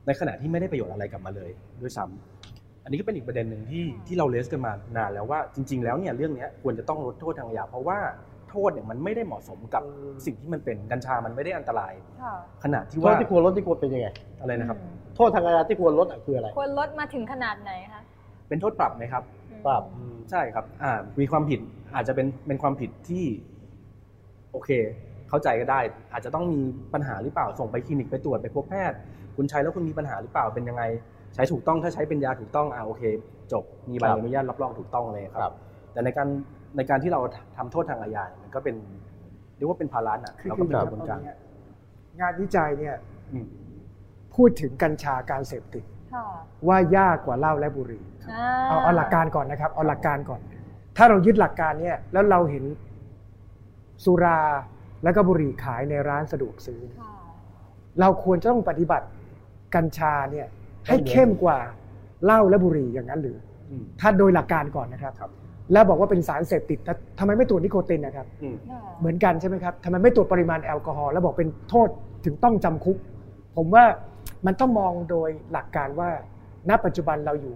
[0.06, 1.50] ในขณะที่ไม่ได้ประโยชน์อะไรกลับมาเลย
[1.82, 8.00] ด้วยซ้ำอันนี้ก็เป็นอีกประเด็นหนึ่งที่ที่เราเลสกันมานานแล้วว่าจริง ๆ แล้วเนี่ยเรื่องเนี้ยควรจะต้องลดโทษทางอาญาเพราะว่า
[8.54, 9.84] โทษเนี่ยมันไม่ได้เหมาะสมกับ
[10.26, 11.94] สิ่งที่มันเป็นกัญชามันไม่ได้อันตราย
[12.24, 12.34] ค่ะ
[12.64, 14.08] ขนาดที่โทษว่าที่ควรลดที่ควรเป็นยังไง
[14.42, 18.02] อะไรนะครับอืมโทษทางอาญาที่ควรลดอะคืออะไร ควรลดมาถึงขนาดไหนคะ
[18.48, 19.84] เป็นโทษปรับไหมครับอืมปรับ
[20.32, 21.60] ใช่ครับอ่ามีความผิด
[21.96, 23.26] อาจจะเป็นเป็นความผิดที่
[24.52, 24.70] โอเค
[25.30, 25.80] เข้าใจก็ได้
[26.14, 26.60] อาจจะต้องมี
[26.94, 28.98] ปัญหาหรือเปล่าส่งไปคลินิกไปตรวจไปพบแพทย์
[29.36, 30.84] คุณใช้แล้วคุณมีปัญหาหรือเปล่าเป็นยังไง
[31.34, 33.04] ใช้ถูกต้องถ้าใช้เป็นยาถูกต้องอ่าโอเค
[33.52, 35.56] จบมีใบครับอนุญาตรับรองถูกต้องเลยคครัรับบ
[35.94, 36.28] แต่ในการ
[36.76, 37.20] ในการที่เรา
[37.58, 38.76] ทำโทษทางอาญาเนี่ยมันก็เป็น
[39.58, 41.38] เรียกว่าเป็นภาระอะคือเราคืก็อเป็นอกระบวนการย่างเงี้ย
[42.20, 42.96] งานวิจัยเนี่ย
[43.34, 43.48] อืม
[44.36, 46.26] พูดถึงกัญชาการเสพติดค่ะ
[46.68, 50.42] ว่ายากกว่าเหล้าและบุหรี่อ่าเอาเอาหลักการก่อนนะครับเอาหลักการก่อน
[50.98, 52.64] ถ้าเรายึดหลักการเนี่ยแล้วเราเห็น
[54.06, 54.40] สุรา
[55.04, 57.14] แล้วก็บุหรี่ขายในร้านสะดวกซื้อค่ะ
[58.00, 59.08] เราควรจะต้องปฏิบัติ
[59.76, 60.48] กัญชาเนี่ย
[60.88, 61.60] ให้เข้มกว่า
[62.26, 63.38] เหล้าและบุหรี่อย่างนั้นหรือ
[63.72, 65.32] อืมถ้าโดยหลักการก่อนนะครับครับ
[65.72, 71.88] แล้วบอกว่าเป็นสารเสพติดแต่ทำไมไม่ตรวจนิโคตินนะครับอืมค่ะเหมือนกันใช่ไหมครับทำไมไม่ตรวจปริมาณแอลกอฮอล์แล้วบอกเป็นโทษ
[72.26, 72.98] ถึงต้องจำคุก
[73.58, 73.86] ผมว่า
[74.46, 76.10] มันต้องมองโดยหลักการว่า
[76.70, 77.54] ณ ปัจจุบันเราอยู่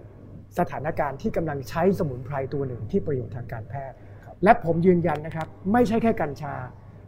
[0.59, 3.95] สถานการณ์ที่กำลังใช้สมุนไพรตัวหนึ่งที่ประโยชน์ทางการแพทย์
[4.43, 6.55] และผมยืนยันนะครับ ไม่ใช่แค่กัญชา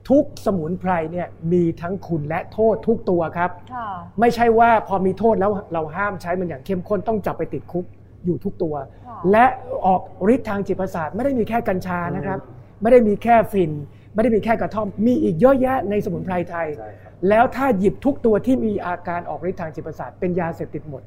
[0.09, 3.89] ทุกสมุนไพรเนี่ยมีทั้งคุณและโทษทุกตัวครับค่ะ
[4.19, 7.85] ไม่ใช่ว่าพอมีโทษแล้วเราห้ามใช้มันอย่างเข้มข้นต้องจับไปติดคุก
[8.25, 8.75] อยู่ทุกตัว
[9.07, 9.45] ค่ะและ
[9.85, 10.01] ออก
[10.33, 12.39] ฤทธิ์ทางจิตประสาทไม่ได้มีแค่กัญชานะครับ
[12.81, 13.71] ไม่ได้มีแค่ฟิน
[14.13, 21.03] ไม่ได้มีแค่กระท่อม มีอีกเยอะแยะในสมุนไพรไทยใช่ครับแล้วถ้าหยิบทุกตัวที่มีอาการออกฤทธิ์ทางจิตประสาทเป็นยาเสพติดหมด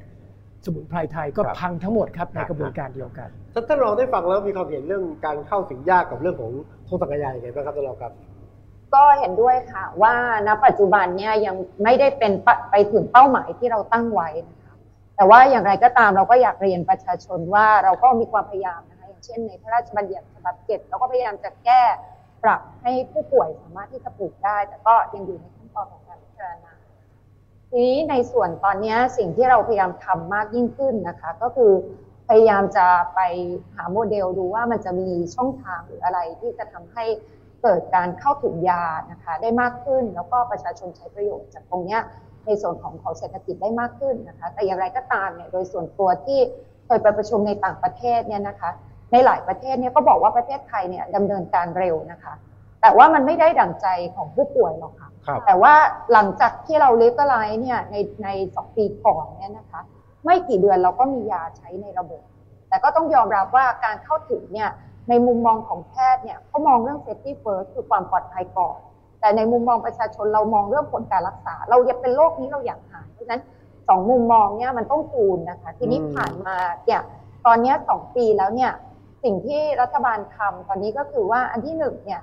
[0.65, 6.51] สมุนไพรไทยก็ครับพังทั้งหมดครับในครับกระบวนการเดียวกันท่านท่านรองได้ฟังแล้วมีความเห็นเรื่องการเข้าถึงยากกับเรื่องของ
[6.85, 8.11] โทษทางอาญาอย่างไรบ้างครับท่านรองครับ
[8.93, 10.13] ก็เห็นด้วยค่ะว่า
[10.47, 14.62] ณปัจจุบันเนี่ยยังไม่ได้เป็นปะไปถึงเป้าหมายที่เราตั้งไว้นะคะ
[15.15, 21.83] แต่ว่าอย่างไรก็ตามเราก็อยากเรียนประชาชนว่าเราก็มีความพยายามนะคะอย่างเช่นในพระราชบัญญัติฉบับเจ็ดเราก็พยายามจะแก้
[22.43, 26.73] ปรับให้ผู้ป่วยสามารถที่จะปลูกได้ แต่ก็ยังอยู่ในขั้นตอนของการพิจารณา
[27.69, 31.71] ทีนี้ในส่วนตอนนี้สิ่งที่เราพยายามทำมากยิ่งขึ้นนะคะ ก็คือ
[32.29, 33.19] พยายามจะไป
[33.75, 37.05] หาโมเดลดูว่ามันจะมีช่องทางหรืออะไรที่จะทำให้
[37.61, 41.97] เกิดการเข้าถึงยานะคะได้มากขึ้นแล้วก็ประชาชนใช้ประโยชน์จากตรงนี้
[42.45, 46.39] ในส่วนของของเศรษฐกิจได้มากขึ้นนะคะ แต่อย่างไรก็ตามเนี่ยโดยส่วนตัวที่
[46.85, 48.71] เคยไปประชุมในต่างประเทศเนี่ยนะคะ
[49.11, 52.33] ในหลายประเทศเนี่ยก็บอกว่าประเทศไทยเนี่ยดำเนินการเร็วนะคะ
[52.81, 55.73] แต่ว่ามันไม่ได้ดั่งใจของผู้ป่วยหรอกค่ะครับแต่ว่า
[56.13, 59.81] หลังจากที่เราเลกไลน์เนี่ยในในสองปีก่อนเนี่ยนะคะ
[60.25, 62.23] ไม่กี่เดือนเราก็มียาใช้ในระบบ
[62.69, 64.69] แต่ก็ต้องยอมรับว่าการเข้าถึงเนี่ย
[65.09, 68.77] ในมุมมองของแพทย์เนี่ยเขามองเรื่อง safety first คือความปลอดภัยก่อน
[69.23, 73.41] แต่ในมุมมองประชาชนเรามองเรื่องผลการรักษา เราอยากเป็นโรคนี้เราอยากหายเพราะฉะนั้น
[73.87, 77.01] สองมุมมองเนี่ยมันต้องจูนนะคะ ทีนี้ผ่านมาเนี่ย
[77.45, 78.71] ตอนนี้สองปีแล้วเนี่ย
[79.23, 82.21] สิ่งที่รัฐบาลทำตอนนี้ก็คือว่าอันที่หนึ่งเนี่ย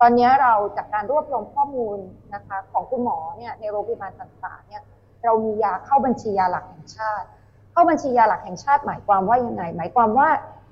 [0.00, 1.98] ตอนนี้เราจากการรวบรวมข้อมูล
[2.34, 4.82] นะคะของคุณหมอเนี่ยในโรงพยาบาลต่างๆเนี่ย
[5.24, 7.26] เรามียาเข้าบัญชียาหลักแห่งชาติ
[7.72, 10.28] เข้าบัญชียาหลักแห่งชาติหมายความว่ายังไง หมายความว่า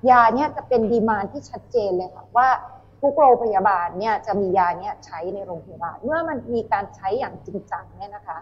[0.09, 2.47] ยาเนี่ยจะเป็นดีมานที่ชัดเจนเลยค่ะว่า
[3.01, 8.37] ทุกโรงพยาบาลเนี่ยจะมียาเนี่ยใช้ในโรงพยาบาล เมื่อมันมีการใช้อย่างจริงจังเนี่ยนะคะ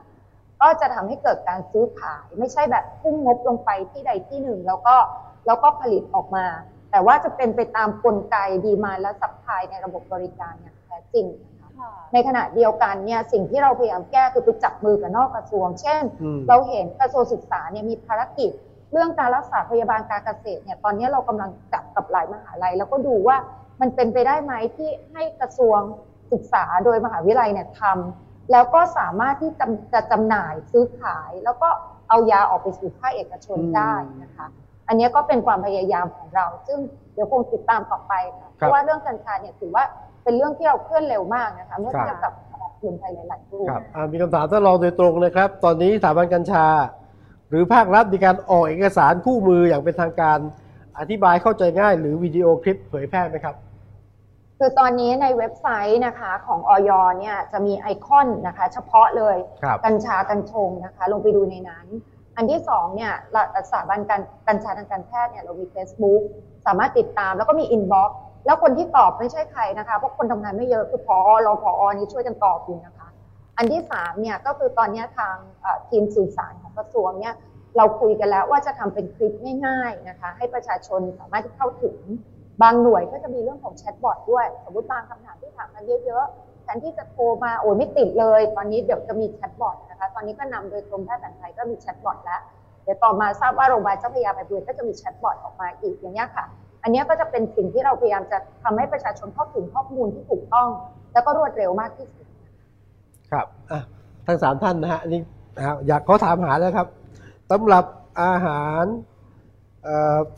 [0.62, 4.96] ก็จะทำให้เกิดการซื้อขาย ไม่ใช่แบบพุ่งงบลงไปที่ใดที่หนึ่ง แล้วก็
[5.48, 6.46] แล้วก็ผลิตออกมา
[6.92, 18.52] แต่ว่าจะเป็นไปตามกลไก demand และ supply ในระบบบริการอย่างแท้จริงนะคะค่ะในขณะเดียวกันเนี่ยสิ่งที่เราพยายามแก้คือไปจับมือกับนอกกระทรวง เช่นอืมเราเห็นกระทรวงศึกษาเนี่ยมีภารกิจ
[18.92, 23.38] เรื่องการรักษาพยาบาลการเกษตรเนี่ยตอนนี้เรากำลังจับกับหลายมหาลัย แล้วก็ดูว่า
[23.82, 25.80] มันเป็นไปได้ไหมที่ให้กระทรวง
[26.32, 31.70] ศึกษาโดยมหาวิทยาลัยเนี่ยทำแล้วก็สามารถที่จะจะจำหน่ายซื้อขาย แล้วก็
[32.10, 34.48] เอายาออกไปสู่ภาคเอกชนอืมได้นะคะ
[34.88, 36.80] อันนี้ก็เป็นความพยายามของเรา ซึ่ง
[37.14, 39.84] เดี๋ยวคงติดตามต่อไปค่ะเพราะว่าเรื่องกัญชาเนี่ยถือว่า
[40.24, 42.34] เป็นเรื่องที่เราเคลื่อนเร็วมากนะคะเมื่อเทียบกับ
[42.82, 46.66] กลุ่มไทยหลายๆกลุ่มครับอ่ามีคำถามท่านรองโดยตรงนะครับ ตอนนี้สถาบันกัญชา
[47.50, 50.40] หรือภาครัฐมีการออกเอกสารคู่มืออย่างเป็นทางการ
[51.00, 53.56] อธิบายเข้าใจง่าย หรือวิดีโอคลิปเผยแพร่ไหมครับ
[54.62, 56.92] คือตอนนี้ในเว็บไซต์นะคะของอย.
[57.20, 61.88] เนี่ยจะมีไอคอนนะคะ เฉพาะเลยครับกัญชากัญชงนะคะ ลงไปดูในนั้น
[62.36, 63.42] อันที่สองเนี่ยเรา
[63.72, 66.22] สถาบันการกัญชาทางการแพทย์เนี่ยเรามี Facebook
[66.66, 73.08] สามารถติดตามแล้วก็มี inbox แล้วคนที่ตอบไม่ใช่ใครนะคะ เพราะคนทำงานไม่เยอะคือพอรอพอนี่ช่วยกันตอบอยู่นะคะ
[73.58, 77.36] อันที่สามเนี่ยก็คือตอนเนี้ยทางเอ่อทีมสื่อสารของกระทรวงเนี่ย
[77.78, 79.34] เราคุยกันแล้วว่าจะทำเป็นคลิป
[79.66, 81.98] ง่ายๆนะคะ ให้ประชาชนสามารถที่เข้าถึง
[82.62, 92.42] บางหน่วยก็จะมีเรื่องของ chatbot ด้วย สมมติบางคำถามที่ถามกันเยอะๆแทนที่จะโทรมาโอ้ยไม่ติดเลย ตอนนี้เดี๋ยวจะมี chatbot นะคะ ตอนนี้ก็นำโดยกรมแพทย์แผนไทยก็มี chatbot แล้ว
[92.84, 96.46] เดี๋ยวต่อมาทราบว่าโรงพยาบาลเจ้าพระยาอภัยภูเบศรก็จะมี chatbot ออกมาอีกอย่างนี้ค่ะ
[96.84, 100.68] อันนี้ก็จะเป็นสิ่งที่เราพยายามจะทำให้ประชาชนเข้าถึงข้อมูลที่ถูกต้อง
[101.14, 102.26] แล้วก็รวดเร็วมากที่สุด
[103.32, 103.48] ครับ
[104.28, 105.22] ทั้งสามท่านนะฮะนี่
[105.88, 106.88] อยากขอถามหาแล้วครับ
[107.52, 107.86] สำหรับ
[108.22, 108.86] อาหาร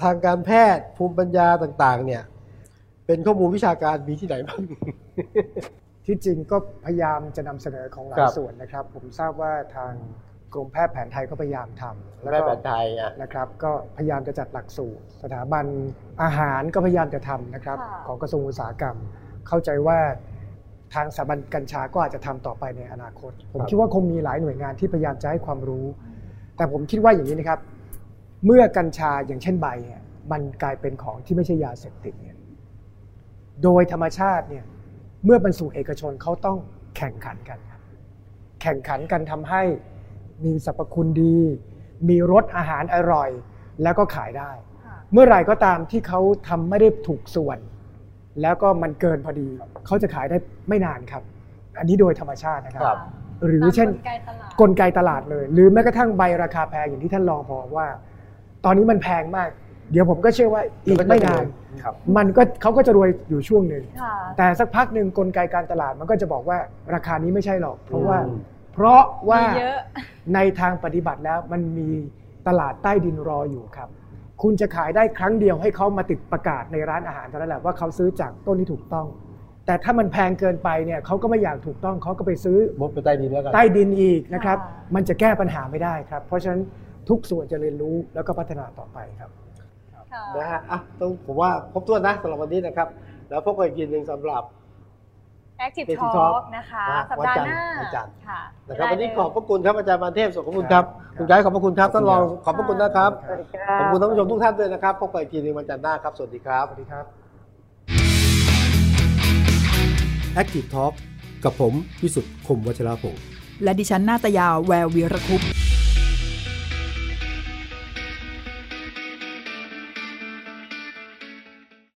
[0.02, 2.24] ทางการแพทย์ภูมิปัญญาต่าง ๆ เนี่ย
[3.08, 4.62] เป็นข้อมูลวิชาการมีที่ไหนบ้าง
[6.06, 9.94] ที่จริงก็พยายามจะนำเสนอของหลาครัยบส่วนนะครับ ผมทราบว่าทาง
[10.54, 15.66] กรมแพทย์แผนไทยก็พยายามทำแพทย์แผนไทยอะนะครับ ก็พยายามจะจัดหลักสูตร สถาบัน
[16.24, 18.98] อาหารก็พยายามจะทำนะครับค่ะของกระทรวงอุตสาหกรรม
[19.48, 20.00] เข้าใจว่า
[20.94, 25.86] ทางสถาบันกัญชาก็อาจจะทำต่อไปในอนาคต ผมครับคิดว่าคงมีหลายหน่วยงานที่พยายามจะให้ความรู้
[26.58, 27.60] แต่ผมคิดว่าอย่างนี้นะครับ
[28.46, 32.38] เมื่อกัญชาอย่างเช่นใบเนี่ยมันกลายเป็นของที่ไม่ใช่ยาเสพติดเนี่ย
[33.64, 34.66] โดยธรรมชาติเนี่ย
[35.26, 36.58] เมื่อบรรสู่เอกชนเขาต้อง
[36.98, 37.82] แข่งขันกันครับ
[38.62, 39.64] แข่งขันกันทำให้
[40.46, 41.38] มีสรรพคุณดี
[42.10, 43.30] มีรสอาหารอร่อย
[43.84, 44.52] แล้วก็ขายได้
[44.86, 47.60] ค่ะเมื่อไหร่ก็ตามที่เขาทำไม่ได้ถูกส่วน
[48.42, 49.48] แล้วก็มันเกินพอดี
[49.86, 50.38] เขาจะขายได้
[50.70, 51.24] ไม่นานครับ
[51.80, 52.98] อันนี้โดยธรรมชาตินะครับครับ
[53.46, 57.88] หรือเช่นตามกลไกตลาดกลไกตลาดเลย หรือแม้กระทั่งใบราคาแพงอย่างที่ท่านรองบอกว่า
[58.66, 59.49] ตอนนี้มันแพงมาก
[59.91, 61.43] เดี๋ยวผมก็เชื่อว่าอีกไม่นาน
[61.84, 66.57] ครับมันก็เขาก็จะรวยอยู่ช่วงหนึ่งค่ะแต่สักพักหนึ่งกลไกการตลาดมันก็จะบอกว่า
[66.93, 68.39] ราคานี้ไม่ใช่หรอก เพราะว่าอืม
[68.74, 69.80] เพราะว่ามีเยอะ
[70.36, 71.89] ในทางปฏิบัติแล้วมันมี
[72.47, 73.89] ตลาดใต้ดินรออยู่ครับ
[74.41, 79.07] คุณจะขายได้ครั้งเดียวให้เขามาติดประกาศในร้านอาหารเท่านั้นแหละว่าเขาซื้อจากต้นที่ถูกต้อง
[79.66, 86.62] แต่ถ้ามันแพงเกินไปเนี่ยเขาก็ไม่อยากถูกต้องเขาก็ไปซื้อมุดไปใต้ดินแล้วกันใต้ดินอีกนะครับค่ะมันจะแก้ปัญหาไม่ได้ครับ เพราะฉะนั้น
[87.12, 89.30] ทุกส่วนจะเรียนรู้แล้วก็พัฒนาต่อไปครับ
[90.14, 92.88] ค่ะนะฮะอะต้องผมว่าครบถ้วนนะสำหรับวันนี้นะครับ
[93.30, 94.43] แล้วพบกันอีกทีหนึ่งสำหรับ
[95.66, 100.84] Active Active Talk Talk นะคะนะสัปดาห์หน้าวันจันทร์ค่ะนะครับได้วันนี้เลยขอบพระคุณครับอาจารย์มานเทพสุขขอบคุณครับ
[101.18, 107.05] คุณไกด์ขอบพระคุณครับท่านรองขอบพระคุณนะครับสวัสดีครับขอบคุณท่านผู้ชมทุกท่านด้วยนะครับพบกันอีกทีหนึ่งวันจันทร์หน้าครับ สวัสดีครับสวัสดีครับ
[110.41, 110.93] Active Talk
[111.43, 113.22] กับผมวิสุทธ์คมวัชรพงศ์
[113.64, 115.49] และดิฉันนาตยาแวววีรคุปต์